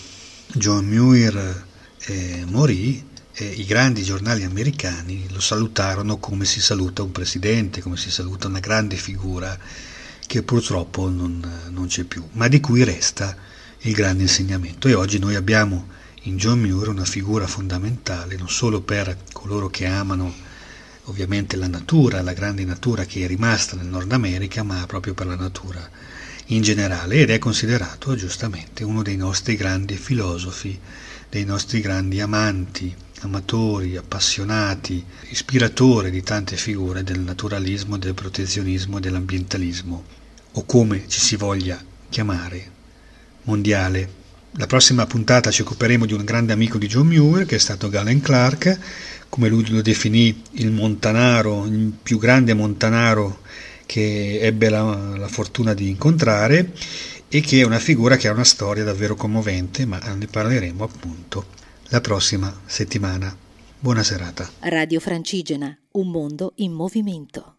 John 0.53 0.87
Muir 0.87 1.65
eh, 1.99 2.45
morì 2.47 3.05
eh, 3.33 3.45
i 3.45 3.65
grandi 3.65 4.05
giornali 4.05 4.45
americani 4.45 5.27
lo 5.31 5.41
salutarono 5.41 6.19
come 6.19 6.45
si 6.45 6.61
saluta 6.61 7.03
un 7.03 7.11
presidente, 7.11 7.83
come 7.83 7.97
si 7.97 8.13
saluta 8.13 8.47
una 8.47 8.61
grande 8.61 8.95
figura 8.95 9.59
che 10.25 10.43
purtroppo 10.45 11.09
non, 11.09 11.45
non 11.71 11.89
c'è 11.89 12.05
più, 12.05 12.25
ma 12.33 12.47
di 12.47 12.61
cui 12.61 12.85
resta 12.85 13.37
il 13.81 13.93
grande 13.93 14.23
insegnamento. 14.23 14.87
E 14.87 14.95
oggi 14.95 15.19
noi 15.19 15.35
abbiamo 15.35 15.89
in 16.23 16.37
John 16.37 16.61
Muir 16.61 16.89
una 16.89 17.05
figura 17.05 17.49
fondamentale 17.49 18.37
non 18.37 18.49
solo 18.49 18.83
per 18.83 19.17
coloro 19.33 19.69
che 19.69 19.87
amano 19.87 20.33
ovviamente 21.05 21.57
la 21.57 21.69
natura, 21.69 22.23
la 22.23 22.33
grande 22.33 22.65
natura 22.65 23.05
che 23.05 23.25
è 23.25 23.27
rimasta 23.27 23.75
nel 23.75 23.87
Nord 23.87 24.13
America, 24.13 24.63
ma 24.63 24.87
proprio 24.87 25.13
per 25.13 25.27
la 25.27 25.37
natura 25.37 25.91
in 26.47 26.63
generale 26.63 27.17
ed 27.17 27.31
è 27.31 27.39
considerato 27.39 28.15
giustamente 28.15 28.85
uno 28.85 29.03
dei 29.03 29.17
nostri 29.17 29.57
grandi 29.57 29.97
filosofi, 29.97 30.79
dei 31.29 31.45
nostri 31.45 31.81
grandi 31.81 32.21
amanti, 32.21 32.95
amatori, 33.21 33.97
appassionati, 33.97 35.05
ispiratore 35.31 36.11
di 36.11 36.23
tante 36.23 36.57
figure 36.57 37.03
del 37.03 37.21
naturalismo, 37.21 37.99
del 37.99 38.15
protezionismo, 38.15 39.01
dell'ambientalismo, 39.01 40.05
o 40.53 40.65
come 40.65 41.05
ci 41.09 41.21
si 41.21 41.37
voglia 41.37 41.83
chiamare, 42.09 42.71
mondiale. 43.43 44.25
La 44.59 44.67
prossima 44.67 45.05
puntata 45.07 45.51
ci 45.51 45.63
occuperemo 45.63 46.07
di 46.07 46.15
un 46.15 46.25
grande 46.25 46.53
amico 46.53 46.79
di 46.79 46.87
John 46.87 47.09
Muir, 47.09 47.45
che 47.45 47.57
è 47.57 47.59
stato 47.59 47.89
Galen 47.89 48.21
Clark, 48.21 48.79
come 49.29 49.49
lui 49.49 49.69
lo 49.69 49.83
definì 49.83 50.43
il 50.53 50.71
montanaro, 50.71 51.67
il 51.67 51.93
più 52.01 52.19
grande 52.19 52.55
montanaro 52.55 53.41
che 53.87 54.41
ebbe 54.41 54.69
la, 54.69 55.17
la 55.17 55.29
fortuna 55.29 55.73
di 55.73 55.89
incontrare 55.89 56.73
e 57.29 57.41
che 57.41 57.61
è 57.61 57.65
una 57.65 57.79
figura 57.79 58.17
che 58.17 58.29
ha 58.29 58.33
una 58.33 58.45
storia 58.45 58.85
davvero 58.85 59.15
commovente, 59.15 59.87
ma 59.87 59.99
ne 59.99 60.27
parleremo 60.27 60.85
appunto 60.85 61.47
la 61.89 62.01
prossima 62.01 62.61
settimana. 62.67 63.35
Buona 63.79 64.03
serata. 64.03 64.51
Radio 64.61 65.01
Francigena, 65.01 65.77
un 65.93 66.11
mondo 66.11 66.53
in 66.57 66.73
movimento. 66.73 67.56